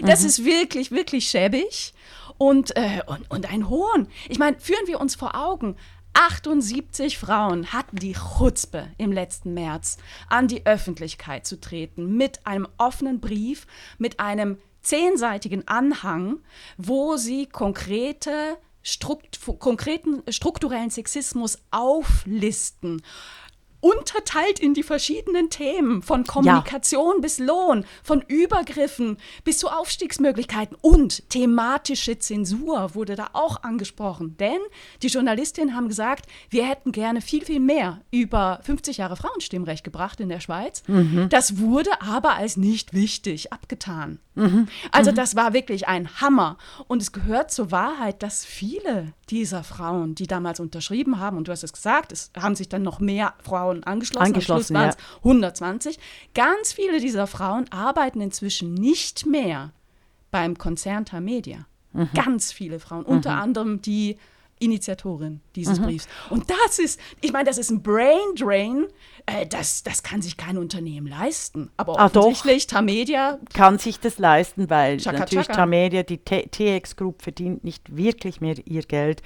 [0.06, 1.92] das ist wirklich, wirklich schäbig
[2.38, 4.08] und, äh, und, und ein Hohn.
[4.28, 5.76] Ich meine, führen wir uns vor Augen,
[6.20, 12.66] 78 Frauen hatten die Chutzpe im letzten März an die Öffentlichkeit zu treten mit einem
[12.76, 16.40] offenen Brief, mit einem zehnseitigen Anhang,
[16.76, 23.00] wo sie konkrete Strukt konkreten strukturellen Sexismus auflisten
[23.80, 27.20] unterteilt in die verschiedenen Themen, von Kommunikation ja.
[27.20, 34.36] bis Lohn, von Übergriffen bis zu Aufstiegsmöglichkeiten und thematische Zensur wurde da auch angesprochen.
[34.38, 34.58] Denn
[35.02, 40.20] die Journalistinnen haben gesagt, wir hätten gerne viel, viel mehr über 50 Jahre Frauenstimmrecht gebracht
[40.20, 40.82] in der Schweiz.
[40.86, 41.28] Mhm.
[41.28, 44.18] Das wurde aber als nicht wichtig abgetan.
[44.34, 44.68] Mhm.
[44.92, 45.16] Also mhm.
[45.16, 46.56] das war wirklich ein Hammer.
[46.86, 51.52] Und es gehört zur Wahrheit, dass viele dieser Frauen, die damals unterschrieben haben, und du
[51.52, 55.10] hast es gesagt, es haben sich dann noch mehr Frauen angeschlossen, angeschlossen am Schluss waren
[55.14, 55.98] es 120,
[56.34, 59.72] ganz viele dieser Frauen arbeiten inzwischen nicht mehr
[60.30, 61.66] beim Konzern Tamedia.
[61.92, 62.10] Mhm.
[62.14, 63.42] Ganz viele Frauen, unter mhm.
[63.42, 64.18] anderem die
[64.60, 65.84] Initiatorin dieses mhm.
[65.84, 66.08] Briefs.
[66.30, 68.86] Und das ist, ich meine, das ist ein Brain Drain,
[69.26, 71.70] äh, das, das kann sich kein Unternehmen leisten.
[71.76, 72.76] Aber Ach offensichtlich doch.
[72.76, 75.60] Tamedia kann sich das leisten, weil Chaka natürlich Chaka.
[75.60, 79.22] Tamedia, die TX Group verdient nicht wirklich mehr ihr Geld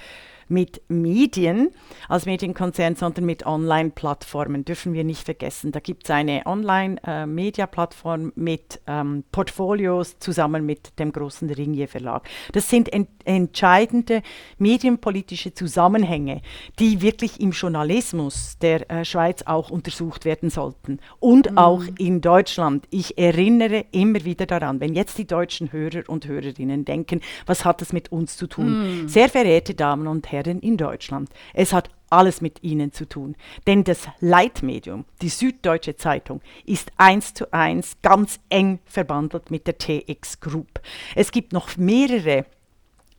[0.47, 1.69] mit Medien
[2.09, 5.71] als Medienkonzern, sondern mit Online-Plattformen, dürfen wir nicht vergessen.
[5.71, 12.27] Da gibt es eine Online-Media-Plattform mit ähm, Portfolios zusammen mit dem großen Ringier Verlag.
[12.51, 14.21] Das sind ent entscheidende
[14.57, 16.41] medienpolitische Zusammenhänge,
[16.79, 21.57] die wirklich im Journalismus der äh, Schweiz auch untersucht werden sollten und mhm.
[21.57, 22.85] auch in Deutschland.
[22.89, 27.79] Ich erinnere immer wieder daran, wenn jetzt die deutschen Hörer und Hörerinnen denken, was hat
[27.79, 29.03] das mit uns zu tun?
[29.03, 29.07] Mhm.
[29.07, 31.29] Sehr verehrte Damen und Herren, in Deutschland.
[31.53, 33.35] Es hat alles mit ihnen zu tun.
[33.65, 39.77] Denn das Leitmedium, die Süddeutsche Zeitung, ist eins zu eins ganz eng verbandelt mit der
[39.77, 40.81] TX Group.
[41.15, 42.45] Es gibt noch mehrere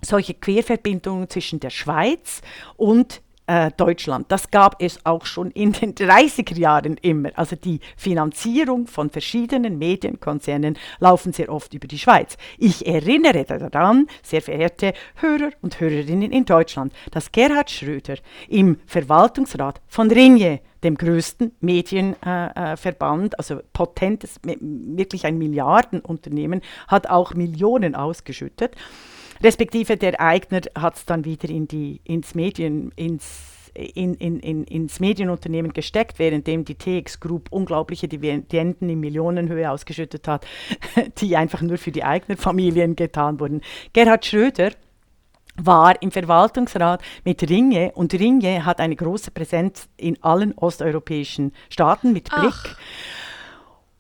[0.00, 2.42] solche Querverbindungen zwischen der Schweiz
[2.76, 4.30] und äh, Deutschland.
[4.30, 7.30] Das gab es auch schon in den 30er Jahren immer.
[7.34, 12.36] Also die Finanzierung von verschiedenen Medienkonzernen laufen sehr oft über die Schweiz.
[12.58, 18.16] Ich erinnere daran, sehr verehrte Hörer und Hörerinnen in Deutschland, dass Gerhard Schröder
[18.48, 27.34] im Verwaltungsrat von Ringe dem größten Medienverband, äh, also potentes, wirklich ein Milliardenunternehmen, hat auch
[27.34, 28.76] Millionen ausgeschüttet
[29.42, 34.64] respektive der Eigner hat es dann wieder in die, ins Medien, ins in, in, in,
[34.64, 40.46] ins Medienunternehmen gesteckt, währenddem die TX Group unglaubliche Dividenden in Millionenhöhe ausgeschüttet hat,
[41.18, 43.62] die einfach nur für die eigenen Familien getan wurden.
[43.92, 44.70] Gerhard Schröder
[45.56, 52.12] war im Verwaltungsrat mit Ringe und Ringe hat eine große Präsenz in allen osteuropäischen Staaten
[52.12, 52.52] mit Blick.
[52.54, 52.76] Ach.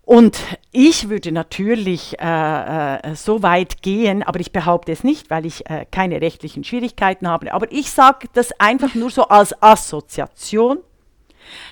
[0.04, 0.38] Und
[0.70, 5.68] ich würde natürlich äh, äh, so weit gehen, aber ich behaupte es nicht, weil ich
[5.70, 7.52] äh, keine rechtlichen Schwierigkeiten habe.
[7.54, 10.78] Aber ich sage das einfach nur so als Assoziation,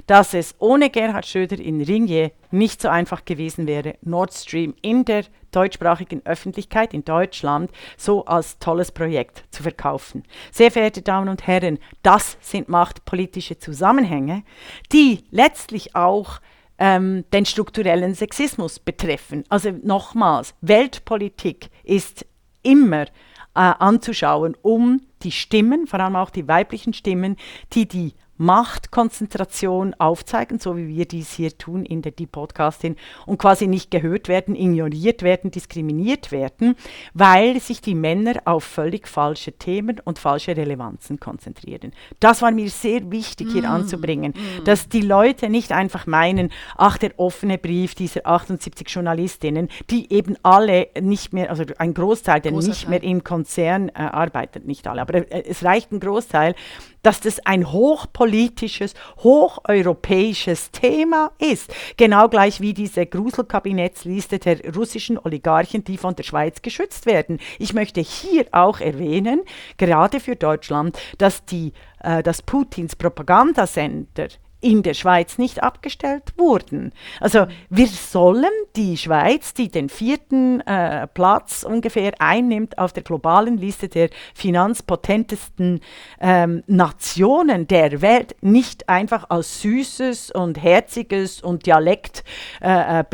[0.06, 5.04] dass es ohne Gerhard Schröder in Ringier nicht so einfach gewesen wäre, Nord Stream in
[5.04, 10.22] der deutschsprachigen Öffentlichkeit in Deutschland so als tolles Projekt zu verkaufen.
[10.50, 14.44] Sehr verehrte Damen und Herren, das sind machtpolitische Zusammenhänge,
[14.90, 16.40] die letztlich auch
[16.82, 19.44] ähm, den strukturellen Sexismus betreffen.
[19.48, 22.26] Also nochmals, Weltpolitik ist
[22.64, 23.06] immer äh,
[23.54, 27.36] anzuschauen, um die Stimmen, vor allem auch die weiblichen Stimmen,
[27.72, 33.38] die die Machtkonzentration aufzeigen, so wie wir dies hier tun in der Die Podcastin und
[33.38, 36.74] quasi nicht gehört werden, ignoriert werden, diskriminiert werden,
[37.14, 41.92] weil sich die Männer auf völlig falsche Themen und falsche Relevanzen konzentrieren.
[42.20, 43.72] Das war mir sehr wichtig hier mm.
[43.72, 44.64] anzubringen, mm.
[44.64, 50.36] dass die Leute nicht einfach meinen, ach, der offene Brief dieser 78 Journalistinnen, die eben
[50.42, 52.90] alle nicht mehr, also ein Großteil, der Großer nicht Teil.
[52.90, 56.54] mehr im Konzern äh, arbeitet, nicht alle, aber äh, es reicht ein Großteil,
[57.02, 61.74] dass das ein hochpolitisches, hocheuropäisches Thema ist.
[61.96, 67.38] Genau gleich wie diese Gruselkabinettsliste der russischen Oligarchen, die von der Schweiz geschützt werden.
[67.58, 69.42] Ich möchte hier auch erwähnen,
[69.76, 74.28] gerade für Deutschland, dass die äh, dass Putins Propagandasender
[74.62, 76.92] in der Schweiz nicht abgestellt wurden.
[77.20, 83.58] Also wir sollen die Schweiz, die den vierten äh, Platz ungefähr einnimmt auf der globalen
[83.58, 85.80] Liste der finanzpotentesten
[86.20, 92.24] ähm, Nationen der Welt, nicht einfach als süßes und herziges und Dialekt
[92.62, 93.04] äh, äh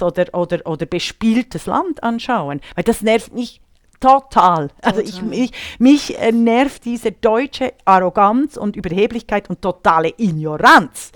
[0.00, 2.60] oder, oder, oder bespieltes Land anschauen.
[2.74, 3.60] Weil das nervt mich
[4.04, 4.68] Total.
[4.82, 11.10] Also ich, ich, mich äh, nervt diese deutsche Arroganz und Überheblichkeit und totale Ignoranz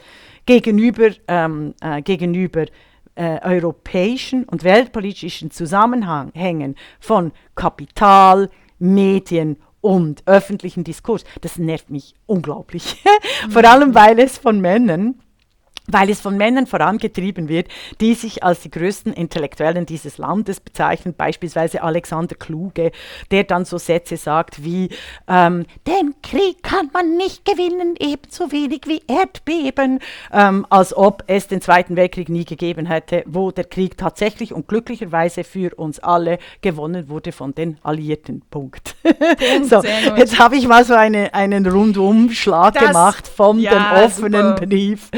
[0.46, 2.64] gegenüber, ähm, äh, gegenüber
[3.14, 8.48] äh, europäischen und weltpolitischen Zusammenhängen von Kapital,
[8.78, 11.24] Medien und öffentlichen Diskurs.
[11.42, 13.04] Das nervt mich unglaublich.
[13.50, 15.16] Vor allem, weil es von Männern
[15.88, 17.68] weil es von Männern vorangetrieben wird,
[18.00, 22.92] die sich als die größten Intellektuellen dieses Landes bezeichnen, beispielsweise Alexander Kluge,
[23.30, 24.90] der dann so Sätze sagt wie,
[25.26, 30.00] ähm, den Krieg kann man nicht gewinnen, ebenso wenig wie Erdbeben,
[30.32, 34.68] ähm, als ob es den Zweiten Weltkrieg nie gegeben hätte, wo der Krieg tatsächlich und
[34.68, 38.42] glücklicherweise für uns alle gewonnen wurde von den Alliierten.
[38.50, 38.96] Punkt.
[39.62, 39.82] so,
[40.16, 44.66] jetzt habe ich mal so eine, einen Rundumschlag das, gemacht von ja, dem offenen super.
[44.66, 45.10] Brief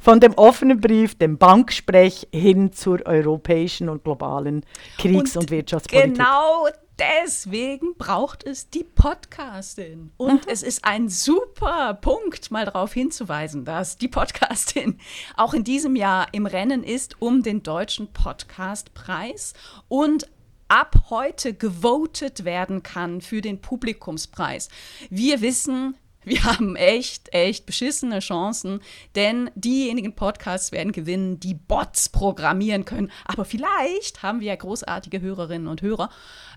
[0.00, 5.50] von von dem offenen Brief, dem Banksprech hin zur europäischen und globalen Kriegs- und, und
[5.52, 6.14] Wirtschaftspolitik.
[6.14, 6.66] Genau
[6.98, 10.10] deswegen braucht es die Podcastin.
[10.16, 10.52] Und mhm.
[10.52, 14.98] es ist ein super Punkt, mal darauf hinzuweisen, dass die Podcastin
[15.36, 19.52] auch in diesem Jahr im Rennen ist um den deutschen Podcastpreis
[19.86, 20.28] und
[20.66, 24.68] ab heute gewotet werden kann für den Publikumspreis.
[25.10, 25.94] Wir wissen,
[26.28, 28.80] wir haben echt, echt beschissene Chancen,
[29.14, 33.10] denn diejenigen Podcasts werden gewinnen, die Bots programmieren können.
[33.24, 36.10] Aber vielleicht haben wir ja großartige Hörerinnen und Hörer,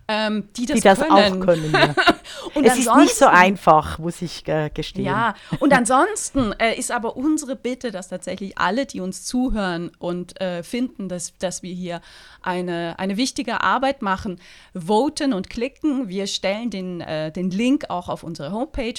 [0.07, 1.41] ähm, die das, die das können.
[1.41, 1.71] auch können.
[1.71, 1.95] Ja.
[2.53, 5.05] und es ist nicht so einfach, muss ich äh, gestehen.
[5.05, 10.39] Ja, und ansonsten äh, ist aber unsere Bitte, dass tatsächlich alle, die uns zuhören und
[10.41, 12.01] äh, finden, dass, dass wir hier
[12.41, 14.39] eine, eine wichtige Arbeit machen,
[14.73, 16.09] voten und klicken.
[16.09, 18.95] Wir stellen den, äh, den Link auch auf unsere Homepage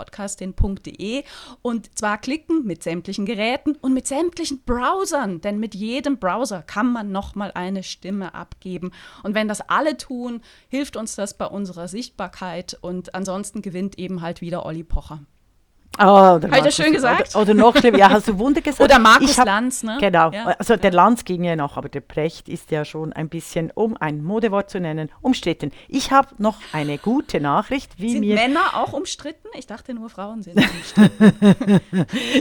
[0.00, 1.24] www.diepodcastin.de
[1.62, 6.92] und zwar klicken mit sämtlichen Geräten und mit sämtlichen Browsern, denn mit jedem Browser kann
[6.92, 8.92] man nochmal eine Stimme abgeben.
[9.22, 14.22] Und wenn das alle tun, hilft uns das bei unserer Sichtbarkeit und ansonsten gewinnt eben
[14.22, 15.20] halt wieder Olli Pocher.
[15.98, 17.34] Oh, oder Hat er schön gesagt?
[17.34, 18.80] Oder, oder, noch schlimmer, ja, hast du Wunder gesagt.
[18.84, 19.98] Oder Markus hab, Lanz, ne?
[20.00, 20.46] Genau, ja.
[20.58, 23.96] also der Lanz ging ja noch, aber der Precht ist ja schon ein bisschen, um
[23.98, 25.72] ein Modewort zu nennen, umstritten.
[25.88, 28.36] Ich habe noch eine gute Nachricht, wie sind mir...
[28.36, 29.48] Männer auch umstritten?
[29.58, 31.80] Ich dachte nur Frauen sind umstritten.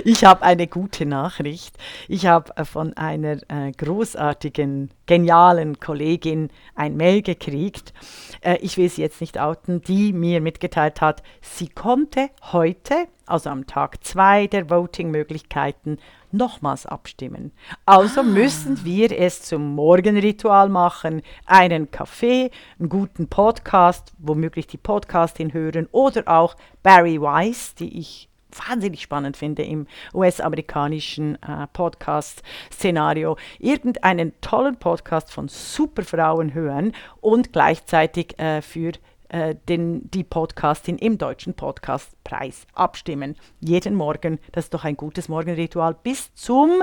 [0.06, 1.76] ich habe eine gute Nachricht.
[2.08, 7.94] Ich habe äh, von einer äh, großartigen, genialen Kollegin ein Mail gekriegt,
[8.42, 13.50] äh, ich will sie jetzt nicht outen, die mir mitgeteilt hat, sie konnte heute also
[13.50, 15.98] am Tag zwei der Voting-Möglichkeiten,
[16.32, 17.52] nochmals abstimmen.
[17.86, 18.24] Also ah.
[18.24, 25.88] müssen wir es zum Morgenritual machen, einen Kaffee, einen guten Podcast, womöglich die Podcastin hören
[25.92, 28.29] oder auch Barry Weiss, die ich
[28.68, 38.40] wahnsinnig spannend finde im US-amerikanischen äh, Podcast-Szenario, irgendeinen tollen Podcast von Superfrauen hören und gleichzeitig
[38.40, 38.94] äh, für
[39.30, 43.36] äh, den, die Podcastin im Deutschen Podcastpreis abstimmen.
[43.60, 46.82] Jeden Morgen, das ist doch ein gutes Morgenritual, bis zum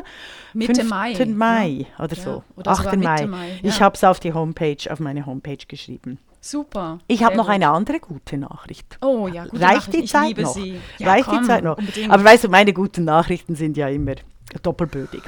[0.55, 0.89] Mitte 5.
[0.89, 2.05] Mai, Mai ja.
[2.05, 2.23] oder ja.
[2.23, 2.45] so.
[2.55, 2.97] Oder 8.
[2.97, 3.27] Mai.
[3.27, 3.59] Mai ja.
[3.63, 6.21] Ich habe es auf die Homepage, auf meine Homepage geschrieben.
[6.51, 6.99] Super.
[7.09, 7.55] Ich habe noch gut.
[7.55, 8.99] eine andere gute Nachricht.
[9.03, 9.93] Oh ja, gute Reicht Nachricht.
[9.95, 10.55] die Ich Zeit liebe noch?
[10.55, 10.81] Sie.
[10.99, 11.77] Ja, Reicht komm, die Zeit noch?
[11.79, 12.11] unbedingt.
[12.13, 14.15] Aber weißt du, meine guten Nachrichten sind ja immer
[14.63, 15.23] doppelbödig.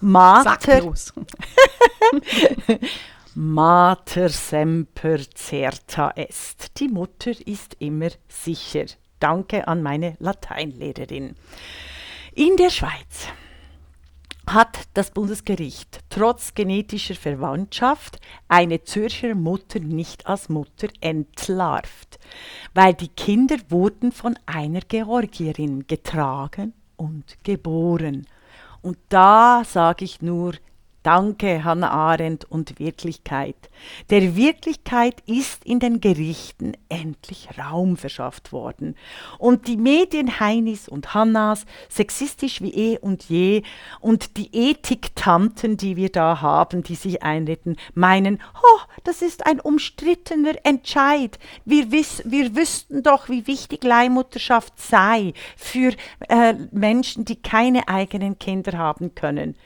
[0.00, 0.82] Mater.
[3.34, 6.78] Mater semper certa est.
[6.78, 8.84] Die Mutter ist immer sicher.
[9.20, 11.34] Danke an meine Lateinlehrerin.
[12.34, 13.26] In der Schweiz
[14.46, 18.18] hat das Bundesgericht trotz genetischer Verwandtschaft
[18.48, 22.18] eine Zürcher Mutter nicht als Mutter entlarvt,
[22.74, 28.26] weil die Kinder wurden von einer Georgierin getragen und geboren.
[28.82, 30.54] Und da sage ich nur,
[31.02, 33.56] Danke, Hannah Arendt und Wirklichkeit.
[34.10, 38.94] Der Wirklichkeit ist in den Gerichten endlich Raum verschafft worden.
[39.38, 43.62] Und die Medien Heinis und Hannas, sexistisch wie eh und je,
[44.00, 49.58] und die Ethiktanten, die wir da haben, die sich einreden, meinen, oh, das ist ein
[49.58, 51.36] umstrittener Entscheid.
[51.64, 55.94] Wir, wiss, wir wüssten doch, wie wichtig Leihmutterschaft sei für
[56.28, 59.56] äh, Menschen, die keine eigenen Kinder haben können.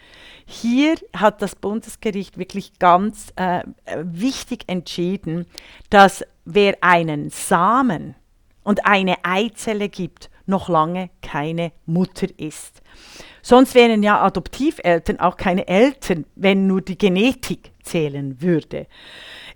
[0.47, 3.65] Hier hat das Bundesgericht wirklich ganz äh,
[3.97, 5.47] wichtig entschieden,
[5.91, 8.15] dass wer einen Samen
[8.63, 12.81] und eine Eizelle gibt, noch lange keine Mutter ist.
[13.43, 18.87] Sonst wären ja Adoptiveltern auch keine Eltern, wenn nur die Genetik zählen würde.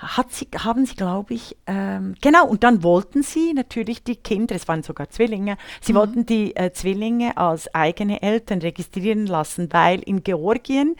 [0.00, 4.54] hat sie, haben sie, glaube ich, ähm, genau, und dann wollten sie natürlich die Kinder,
[4.54, 5.96] es waren sogar Zwillinge, sie mhm.
[5.96, 10.96] wollten die äh, Zwillinge als eigene Eltern registrieren lassen, weil in Georgien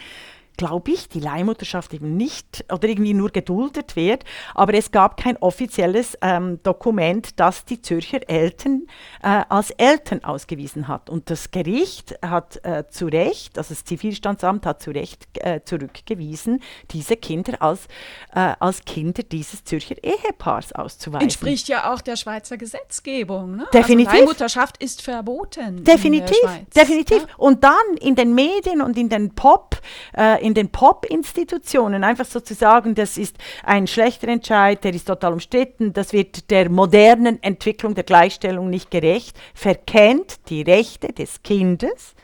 [0.57, 4.25] glaube ich, die Leihmutterschaft eben nicht oder irgendwie nur geduldet wird.
[4.55, 8.87] Aber es gab kein offizielles ähm, Dokument, das die Zürcher Eltern
[9.23, 11.11] äh, als Eltern ausgewiesen hat.
[11.11, 16.61] Und das Gericht hat äh, zu Recht, also das Zivilstandsamt hat zu Recht äh, zurückgewiesen,
[16.91, 17.87] diese Kinder als,
[18.35, 21.23] äh, als Kinder dieses Zürcher Ehepaars auszuweisen.
[21.23, 23.57] Entspricht ja auch der Schweizer Gesetzgebung.
[23.57, 23.67] Ne?
[23.73, 24.09] Definitiv.
[24.09, 25.85] Also Leihmutterschaft ist verboten.
[25.85, 26.37] Definitiv,
[26.75, 27.23] definitiv.
[27.23, 27.35] Ja?
[27.37, 29.81] Und dann in den Medien und in den Pop,
[30.17, 35.07] äh, in den Pop-Institutionen einfach so zu sagen, das ist ein schlechter Entscheid, der ist
[35.07, 41.45] total umstritten, das wird der modernen Entwicklung der Gleichstellung nicht gerecht, verkennt die Rechte des
[41.45, 42.15] Kindes,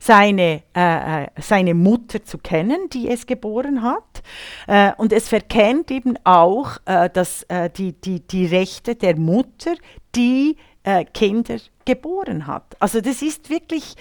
[0.00, 4.22] seine, äh, äh, seine Mutter zu kennen, die es geboren hat.
[4.66, 9.74] Äh, und es verkennt eben auch äh, dass, äh, die, die, die Rechte der Mutter,
[10.16, 12.76] die äh, Kinder geboren hat.
[12.80, 13.94] Also das ist wirklich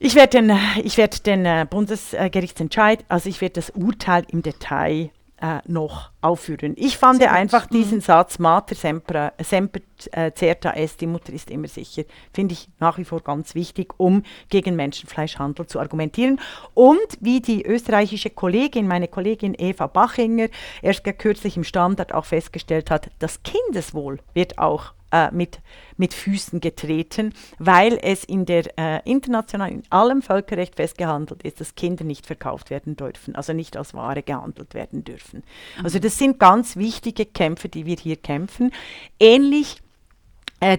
[0.00, 5.10] ich werde den, ich werd den äh, Bundesgerichtsentscheid, also ich werde das Urteil im Detail
[5.42, 6.74] äh, noch aufführen.
[6.76, 7.74] Ich fand einfach mhm.
[7.74, 9.80] diesen Satz, Mater semper, semper
[10.12, 13.92] äh, certa est, die Mutter ist immer sicher, finde ich nach wie vor ganz wichtig,
[13.98, 16.40] um gegen Menschenfleischhandel zu argumentieren.
[16.72, 20.48] Und wie die österreichische Kollegin, meine Kollegin Eva Bachinger,
[20.80, 25.60] erst kürzlich im Standard auch festgestellt hat, das Kindeswohl wird auch äh, mit,
[25.96, 31.74] mit Füßen getreten, weil es in der äh, international, in allem Völkerrecht festgehandelt ist, dass
[31.74, 35.42] Kinder nicht verkauft werden dürfen, also nicht als Ware gehandelt werden dürfen.
[35.82, 38.72] Also das sind ganz wichtige Kämpfe, die wir hier kämpfen.
[39.18, 39.89] Ähnlich äh,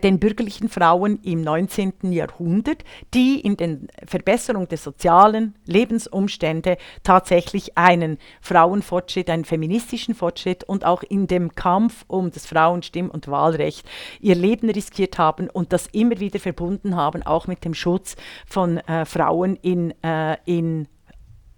[0.03, 2.11] den bürgerlichen Frauen im 19.
[2.11, 10.85] Jahrhundert, die in der Verbesserung der sozialen Lebensumstände tatsächlich einen Frauenfortschritt, einen feministischen Fortschritt und
[10.85, 13.87] auch in dem Kampf um das Frauenstimm- und Wahlrecht
[14.19, 18.15] ihr Leben riskiert haben und das immer wieder verbunden haben, auch mit dem Schutz
[18.45, 20.87] von äh, Frauen in, äh, in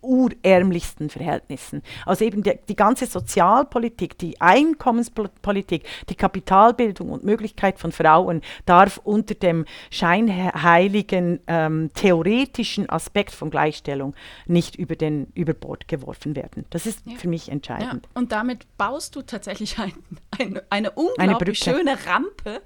[0.04, 1.82] urärmlichsten Verhältnissen.
[2.06, 8.99] Also eben die, die, ganze Sozialpolitik, die Einkommenspolitik, die Kapitalbildung und Möglichkeit von Frauen darf
[9.04, 14.14] unter dem scheinheiligen ähm, theoretischen Aspekt von Gleichstellung
[14.45, 16.66] nicht über, den, über Bord geworfen werden.
[16.70, 17.16] Das ist ja.
[17.18, 18.06] für mich entscheidend.
[18.06, 18.20] Ja.
[18.20, 19.93] Und damit baust du tatsächlich ein,
[20.38, 22.62] ein, eine unglaublich eine schöne Rampe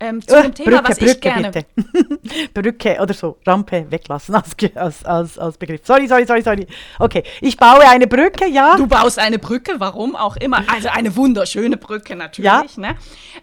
[0.00, 1.50] ähm, zu oh, dem Thema, Brücke, was Brücke, ich gerne.
[1.50, 2.48] Bitte.
[2.54, 5.80] Brücke oder so, Rampe weglassen als, als, als, als Begriff.
[5.84, 6.66] Sorry, sorry, sorry, sorry.
[6.98, 8.76] Okay, ich baue eine Brücke, ja.
[8.76, 10.62] Du baust eine Brücke, warum auch immer.
[10.72, 12.46] Also eine wunderschöne Brücke natürlich.
[12.46, 12.64] Ja.
[12.76, 12.96] Ne?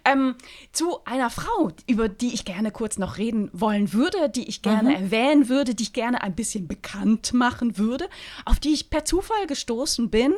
[0.06, 0.36] Ähm,
[0.72, 4.89] zu einer Frau, über die ich gerne kurz noch reden wollen würde, die ich gerne
[4.89, 4.95] mhm.
[4.95, 8.08] erwähnen würde, die ich gerne ein bisschen bekannt machen würde,
[8.45, 10.34] auf die ich per Zufall gestoßen bin.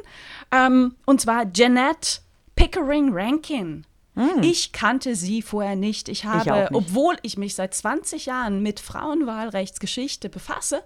[0.51, 2.22] Ähm, und zwar Jeanette
[2.55, 3.86] Pickering Rankin.
[4.18, 4.41] Hm.
[4.41, 6.09] Ich kannte sie vorher nicht.
[6.09, 6.74] Ich habe, ich nicht.
[6.74, 10.84] obwohl ich mich seit 20 Jahren mit Frauenwahlrechtsgeschichte befasse,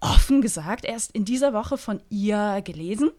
[0.00, 3.10] offen gesagt erst in dieser Woche von ihr gelesen.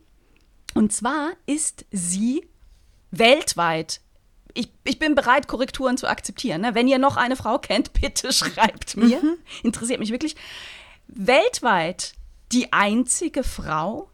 [0.73, 2.47] Und zwar ist sie
[3.11, 3.99] weltweit
[4.55, 6.61] ich, ich, bin bereit, Korrekturen zu akzeptieren.
[6.61, 6.75] Ne?
[6.75, 9.19] Wenn ihr noch eine Frau kennt, bitte schreibt mir.
[9.19, 9.37] Mhm.
[9.63, 10.35] Interessiert mich wirklich.
[11.07, 12.13] Weltweit
[12.51, 14.11] die einzige Frau,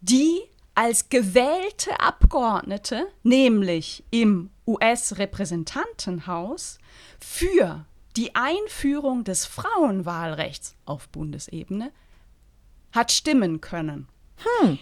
[0.00, 0.42] die
[0.74, 6.78] als gewählte Abgeordnete, nämlich im US-Repräsentantenhaus
[7.18, 7.84] für
[8.16, 11.92] die Einführung des Frauenwahlrechts auf Bundesebene
[12.92, 14.08] hat stimmen können.
[14.36, 14.78] Hm.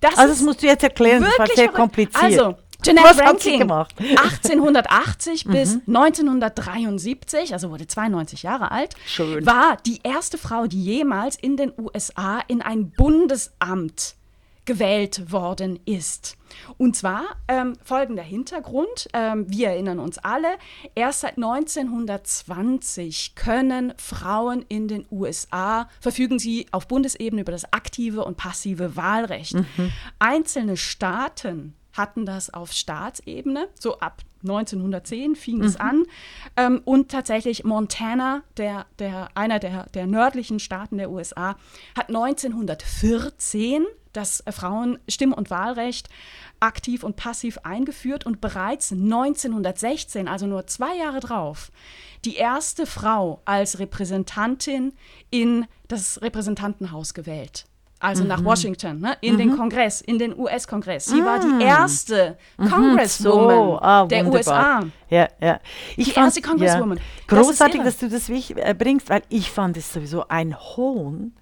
[0.00, 2.24] Das also das musst du jetzt erklären, das war sehr kompliziert.
[2.24, 7.52] Also, Jeanette Rankin, 1880 bis 1973, mhm.
[7.52, 9.46] also wurde 92 Jahre alt, Schön.
[9.46, 14.16] war die erste Frau, die jemals in den USA in ein Bundesamt
[14.64, 16.36] gewählt worden ist.
[16.78, 19.08] Und zwar ähm, folgender Hintergrund.
[19.12, 20.56] Ähm, wir erinnern uns alle,
[20.94, 28.24] erst seit 1920 können Frauen in den USA, verfügen sie auf Bundesebene über das aktive
[28.24, 29.54] und passive Wahlrecht.
[29.54, 29.92] Mhm.
[30.18, 35.64] Einzelne Staaten hatten das auf Staatsebene, so ab 1910 fing mhm.
[35.64, 36.04] es an.
[36.56, 41.56] Ähm, und tatsächlich Montana, der, der, einer der, der nördlichen Staaten der USA,
[41.96, 46.08] hat 1914 das Frauenstimm- und Wahlrecht
[46.60, 51.72] aktiv und passiv eingeführt und bereits 1916, also nur zwei Jahre drauf,
[52.24, 54.92] die erste Frau als Repräsentantin
[55.30, 57.66] in das Repräsentantenhaus gewählt.
[58.02, 58.30] Also mhm.
[58.30, 59.16] nach Washington, ne?
[59.20, 59.38] in mhm.
[59.38, 61.04] den Kongress, in den US-Kongress.
[61.04, 61.24] Sie ah.
[61.24, 61.68] war die ah.
[61.82, 62.68] erste mhm.
[62.68, 63.78] Congresswoman so.
[63.80, 64.82] ah, der USA.
[65.08, 65.60] Ja, ja.
[65.96, 66.98] Ich die fand, erste Congresswoman.
[66.98, 67.02] Ja.
[67.28, 71.32] Großartig, das dass du das äh, bringst, weil ich fand es sowieso ein Hohn,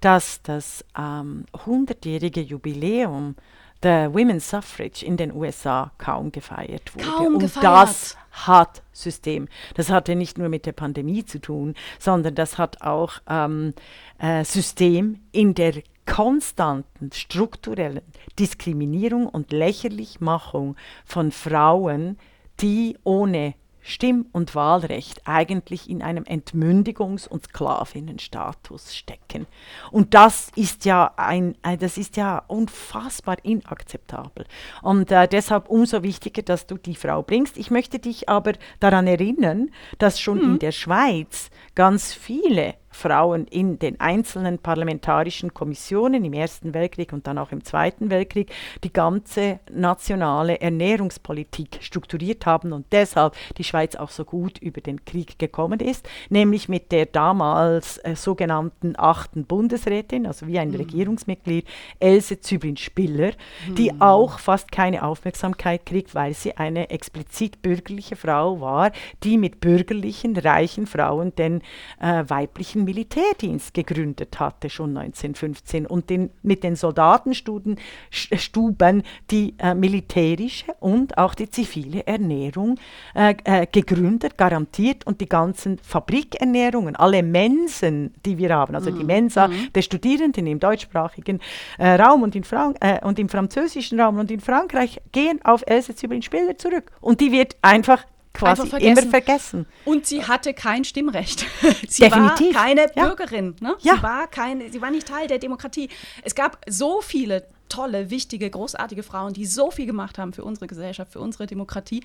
[0.00, 3.34] dass das ähm, 100-jährige Jubiläum
[3.82, 7.04] der Women's Suffrage in den USA kaum gefeiert wurde.
[7.04, 7.64] Kaum Und gefeiert.
[7.64, 9.48] das hat System.
[9.74, 13.74] Das hatte nicht nur mit der Pandemie zu tun, sondern das hat auch ähm,
[14.18, 15.74] äh, System in der
[16.06, 18.02] konstanten strukturellen
[18.38, 22.18] Diskriminierung und Lächerlichmachung von Frauen,
[22.60, 23.54] die ohne
[23.86, 29.46] Stimm- und Wahlrecht eigentlich in einem Entmündigungs- und Sklavinnenstatus stecken.
[29.92, 34.44] Und das ist ja ein, äh, das ist ja unfassbar inakzeptabel.
[34.82, 37.56] Und äh, deshalb umso wichtiger, dass du die Frau bringst.
[37.56, 40.54] Ich möchte dich aber daran erinnern, dass schon mhm.
[40.54, 47.26] in der Schweiz ganz viele Frauen in den einzelnen parlamentarischen Kommissionen im Ersten Weltkrieg und
[47.26, 48.50] dann auch im Zweiten Weltkrieg
[48.82, 55.04] die ganze nationale Ernährungspolitik strukturiert haben und deshalb die Schweiz auch so gut über den
[55.04, 60.76] Krieg gekommen ist, nämlich mit der damals äh, sogenannten achten Bundesrätin, also wie ein mhm.
[60.76, 61.66] Regierungsmitglied,
[62.00, 63.32] Else Züblin-Spiller,
[63.68, 63.74] mhm.
[63.74, 68.90] die auch fast keine Aufmerksamkeit kriegt, weil sie eine explizit bürgerliche Frau war,
[69.22, 71.60] die mit bürgerlichen, reichen Frauen den
[72.00, 77.76] äh, weiblichen Militärdienst gegründet hatte, schon 1915, und den, mit den Soldatenstuben
[78.10, 82.78] Stuben die äh, militärische und auch die zivile Ernährung
[83.14, 88.98] äh, äh, gegründet, garantiert und die ganzen Fabrikernährungen, alle Mensen, die wir haben, also mhm.
[88.98, 89.72] die Mensa mhm.
[89.74, 91.40] der Studierenden im deutschsprachigen
[91.78, 95.62] äh, Raum und, in Frank äh, und im französischen Raum und in Frankreich, gehen auf
[95.66, 96.92] Else Zübelin-Spiller zurück.
[97.00, 98.04] Und die wird einfach
[98.36, 98.98] quasi vergessen.
[98.98, 99.66] immer vergessen.
[99.84, 101.46] Und sie hatte kein Stimmrecht.
[101.88, 102.54] sie Definitiv.
[102.54, 103.06] war keine ja.
[103.06, 103.56] Bürgerin.
[103.60, 103.76] Ne?
[103.80, 103.96] Ja.
[103.96, 105.88] Sie, war keine, sie war nicht Teil der Demokratie.
[106.22, 110.66] Es gab so viele tolle, wichtige, großartige Frauen, die so viel gemacht haben für unsere
[110.66, 112.02] Gesellschaft, für unsere Demokratie,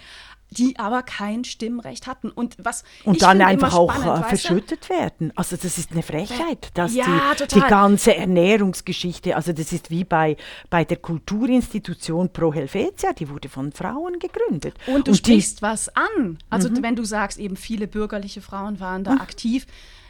[0.49, 2.29] die aber kein Stimmrecht hatten.
[2.29, 5.31] Und was und dann einfach auch spannend, verschüttet werden.
[5.35, 10.03] Also das ist eine Frechheit, dass ja, die, die, ganze Ernährungsgeschichte, also das ist wie
[10.03, 10.37] bei,
[10.69, 14.75] bei der Kulturinstitution Pro Helvetia, die wurde von Frauen gegründet.
[14.87, 16.37] Und du und sprichst die, was an.
[16.49, 16.83] Also mhm.
[16.83, 19.21] wenn du sagst, eben viele bürgerliche Frauen waren da mhm.
[19.21, 19.65] aktiv.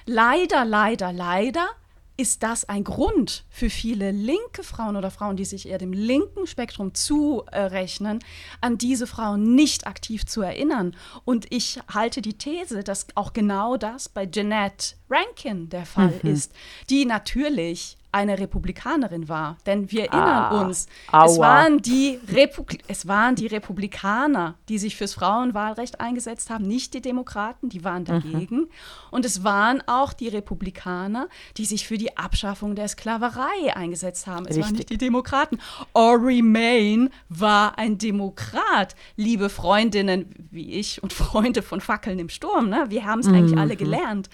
[0.06, 1.68] Leider, leider, leider
[2.22, 6.46] ist das ein Grund für viele linke Frauen oder Frauen, die sich eher dem linken
[6.46, 8.20] Spektrum zurechnen,
[8.62, 10.96] an diese Frauen nicht aktiv zu erinnern.
[11.26, 16.30] Und ich halte die These, dass auch genau das bei Jeanette Rankin der Fall mhm.
[16.30, 16.54] ist,
[16.92, 19.57] die natürlich eine Republikanerin war.
[19.66, 22.20] Denn wir erinnern ah, uns, es waren, die
[22.88, 28.03] es waren die Republikaner, die sich fürs Frauenwahlrecht eingesetzt haben, nicht die Demokraten, die waren
[28.03, 28.05] mhm.
[28.05, 28.57] dagegen.
[28.57, 28.70] Mhm.
[29.12, 34.45] Und es waren auch die Republikaner, die sich für die Abschaffung der Sklaverei eingesetzt haben.
[34.45, 34.64] Es Richtig.
[34.64, 35.59] waren nicht die Demokraten.
[35.93, 38.95] Ori Main war ein Demokrat.
[39.16, 42.86] Liebe Freundinnen wie ich und Freunde von Fackeln im Sturm, ne?
[42.89, 43.36] wir haben es mhm.
[43.36, 44.30] eigentlich alle gelernt.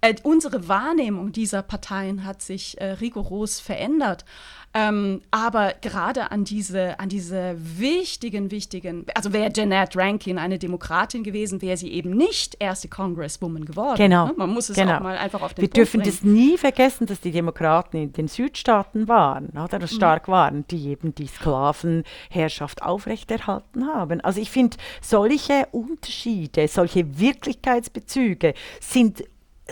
[0.00, 4.24] Äh, unsere Wahrnehmung dieser Parteien hat sich äh, rigoros verändert.
[4.72, 11.24] Ähm, aber gerade an diese, an diese wichtigen, wichtigen, also wäre Jeanette Rankin eine Demokratin
[11.24, 13.96] gewesen, wäre sie eben nicht erste Congresswoman geworden.
[13.96, 14.28] Genau.
[14.28, 14.34] Ne?
[14.36, 14.98] Man muss es genau.
[14.98, 16.12] auch mal einfach auf den Wir Punkt dürfen bringen.
[16.12, 20.32] das nie vergessen, dass die Demokraten in den Südstaaten waren, oder stark mhm.
[20.32, 24.20] waren, die eben die Sklavenherrschaft aufrechterhalten haben.
[24.20, 29.24] Also ich finde, solche Unterschiede, solche Wirklichkeitsbezüge sind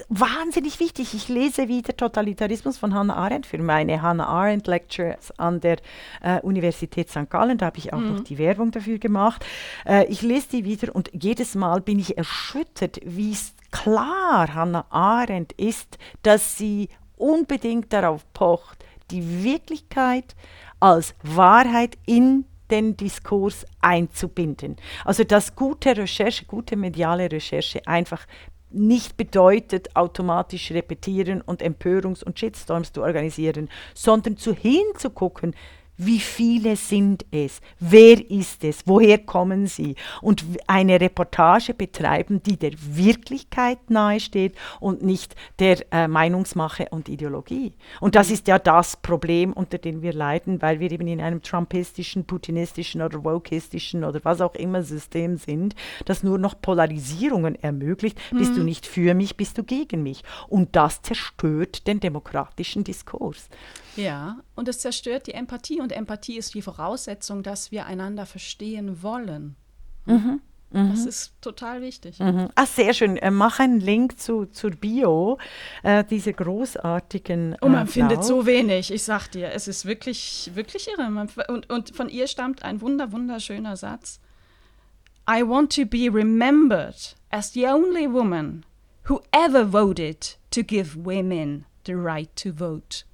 [0.08, 1.14] wahnsinnig wichtig.
[1.14, 5.78] Ich lese wieder Totalitarismus von Hannah Arendt für meine Hannah Arendt Lectures an der
[6.22, 7.28] äh, Universität St.
[7.30, 7.58] Gallen.
[7.58, 8.16] Da habe ich auch mhm.
[8.16, 9.44] noch die Werbung dafür gemacht.
[9.86, 13.36] Äh, ich lese die wieder und jedes Mal bin ich erschüttert, wie
[13.70, 20.34] klar Hannah Arendt ist, dass sie unbedingt darauf pocht, die Wirklichkeit
[20.80, 24.76] als Wahrheit in den Diskurs einzubinden.
[25.04, 28.26] Also dass gute Recherche, gute mediale Recherche einfach
[28.70, 35.54] nicht bedeutet, automatisch repetieren und Empörungs- und Shitstorms zu organisieren, sondern zu hinzugucken,
[35.98, 37.60] wie viele sind es?
[37.80, 38.84] Wer ist es?
[38.86, 39.96] Woher kommen sie?
[40.22, 47.74] Und eine Reportage betreiben, die der Wirklichkeit nahesteht und nicht der äh, Meinungsmache und Ideologie.
[48.00, 51.42] Und das ist ja das Problem, unter dem wir leiden, weil wir eben in einem
[51.42, 55.74] trumpistischen, putinistischen oder wokistischen oder was auch immer System sind,
[56.04, 58.18] das nur noch Polarisierungen ermöglicht.
[58.30, 58.38] Mhm.
[58.38, 58.66] Bist du mhm.
[58.66, 60.22] nicht für mich, bist du gegen mich.
[60.46, 63.48] Und das zerstört den demokratischen Diskurs.
[63.96, 69.02] Ja, und es zerstört die Empathie und Empathie ist die Voraussetzung, dass wir einander verstehen
[69.02, 69.56] wollen.
[70.06, 70.40] Mhm.
[70.70, 70.90] Mhm.
[70.90, 72.18] Das ist total wichtig.
[72.18, 72.48] Mhm.
[72.54, 73.16] Ah, sehr schön.
[73.16, 75.38] Äh, mach einen Link zu, zur Bio
[75.82, 77.54] äh, dieser großartigen.
[77.54, 77.92] Äh, und man Frau.
[77.92, 79.50] findet so wenig, ich sag dir.
[79.52, 81.08] Es ist wirklich, wirklich irre.
[81.10, 84.20] Man, und, und von ihr stammt ein wunder, wunderschöner Satz.
[85.30, 88.64] I want to be remembered as the only woman
[89.08, 93.04] who ever voted to give women the right to vote.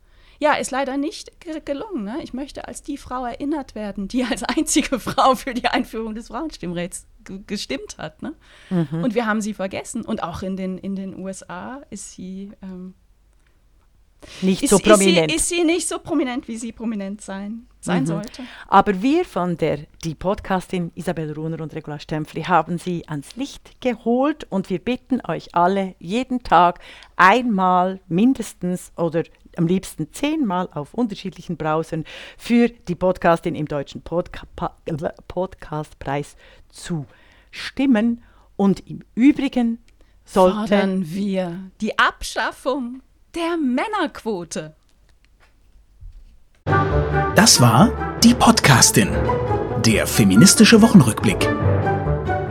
[0.44, 1.32] Ja, ist leider nicht
[1.64, 2.04] gelungen.
[2.04, 2.18] Ne?
[2.22, 6.28] Ich möchte als die Frau erinnert werden, die als einzige Frau für die Einführung des
[6.28, 7.06] Frauenstimmrechts
[7.46, 8.20] gestimmt hat.
[8.20, 8.34] Ne?
[8.68, 9.02] Mhm.
[9.04, 10.04] Und wir haben sie vergessen.
[10.04, 12.52] Und auch in den, in den USA ist sie.
[12.62, 12.92] Ähm,
[14.42, 15.32] nicht ist, so prominent.
[15.32, 18.06] Ist sie, ist sie, nicht so prominent, wie sie prominent sein, sein mhm.
[18.06, 18.42] sollte.
[18.68, 23.80] Aber wir von der, die Podcastin Isabel Runer und Regula Stempfli haben sie ans Licht
[23.80, 26.80] geholt und wir bitten euch alle jeden Tag
[27.16, 29.24] einmal mindestens oder
[29.58, 32.04] am liebsten zehnmal auf unterschiedlichen Browsern
[32.36, 34.46] für die Podcastin im deutschen Podca
[35.28, 36.36] Podcastpreis
[36.68, 37.06] zu
[37.50, 38.22] stimmen.
[38.56, 39.78] Und im Übrigen
[40.24, 43.02] sollten fordern wir die Abschaffung
[43.34, 44.74] der Männerquote.
[47.34, 49.08] Das war die Podcastin,
[49.84, 51.48] der feministische Wochenrückblick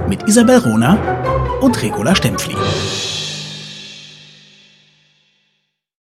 [0.08, 2.56] mit Isabel Rona und Regula Stempfli.